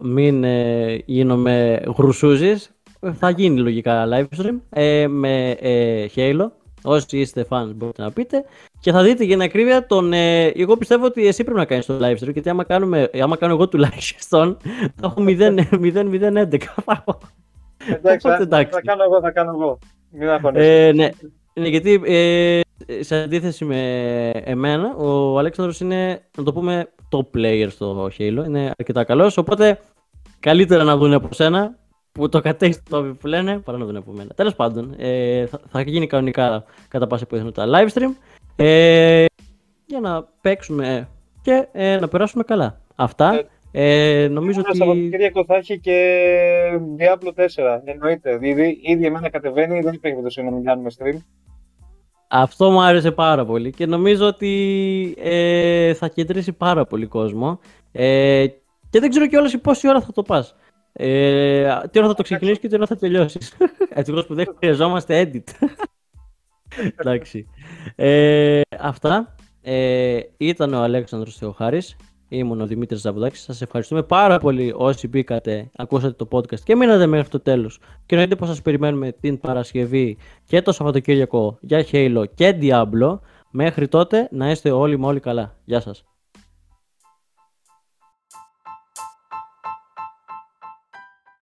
[0.00, 2.70] μην ε, γίνομαι γρουσούζης.
[3.12, 6.46] Θα γίνει λογικά live stream ε, με ε, Halo.
[6.84, 8.44] Όσοι είστε fans μπορείτε να πείτε.
[8.80, 10.12] Και θα δείτε για την ακρίβεια τον.
[10.12, 12.32] Ε, εγώ πιστεύω ότι εσύ πρέπει να κάνεις το live stream.
[12.32, 14.56] Γιατί άμα, κάνουμε, άμα κάνω εγώ τουλάχιστον
[15.00, 16.32] θα έχω 0-0-11.
[17.86, 19.78] Εντάξει, θα, κάνω εγώ, θα κάνω εγώ.
[20.10, 21.08] Μην ε, ναι.
[21.54, 22.60] ναι, γιατί ε,
[23.00, 28.44] σε αντίθεση με εμένα, ο Αλέξανδρος είναι, να το πούμε, top player στο Halo.
[28.46, 29.80] Είναι αρκετά καλός, οπότε
[30.40, 31.78] καλύτερα να δουν από σένα
[32.18, 34.30] που το κατέχει το που λένε, παρά να δουν από μένα.
[34.34, 38.14] Τέλος πάντων, ε, θα, θα, γίνει κανονικά κατά πάσα πιθανότητα live stream
[38.56, 39.24] ε,
[39.86, 41.08] για να παίξουμε
[41.42, 42.80] και ε, να περάσουμε καλά.
[42.94, 43.46] Αυτά.
[43.72, 44.78] Ε, ε νομίζω ότι.
[44.78, 45.98] Το Σαββατοκύριακο θα έχει και
[46.98, 47.80] Diablo 4.
[47.84, 48.38] Εννοείται.
[48.40, 51.18] Ήδη, ήδη εμένα κατεβαίνει, δεν υπάρχει το να μην κάνουμε stream.
[52.28, 57.60] Αυτό μου άρεσε πάρα πολύ και νομίζω ότι ε, θα κεντρήσει πάρα πολύ κόσμο.
[57.92, 58.46] Ε,
[58.90, 60.54] και δεν ξέρω κιόλας πόση ώρα θα το πας.
[60.96, 63.56] Ε, τι ώρα θα το ξεκινήσεις και τι ώρα θα τελειώσεις.
[63.94, 65.68] Έτσι που δεν χρειαζόμαστε edit.
[66.96, 67.46] Εντάξει.
[67.96, 69.34] Ε, αυτά.
[69.62, 71.96] Ε, ήταν ο Αλέξανδρος Θεοχάρης.
[72.28, 73.42] Ήμουν ο Δημήτρης Ζαβουδάκης.
[73.42, 77.78] Σας ευχαριστούμε πάρα πολύ όσοι μπήκατε, ακούσατε το podcast και μείνατε μέχρι το τέλος.
[77.78, 83.18] Και εννοείται πως σας περιμένουμε την Παρασκευή και το Σαββατοκύριακο για Halo και Diablo.
[83.50, 85.56] Μέχρι τότε να είστε όλοι με όλοι καλά.
[85.64, 86.04] Γεια σας.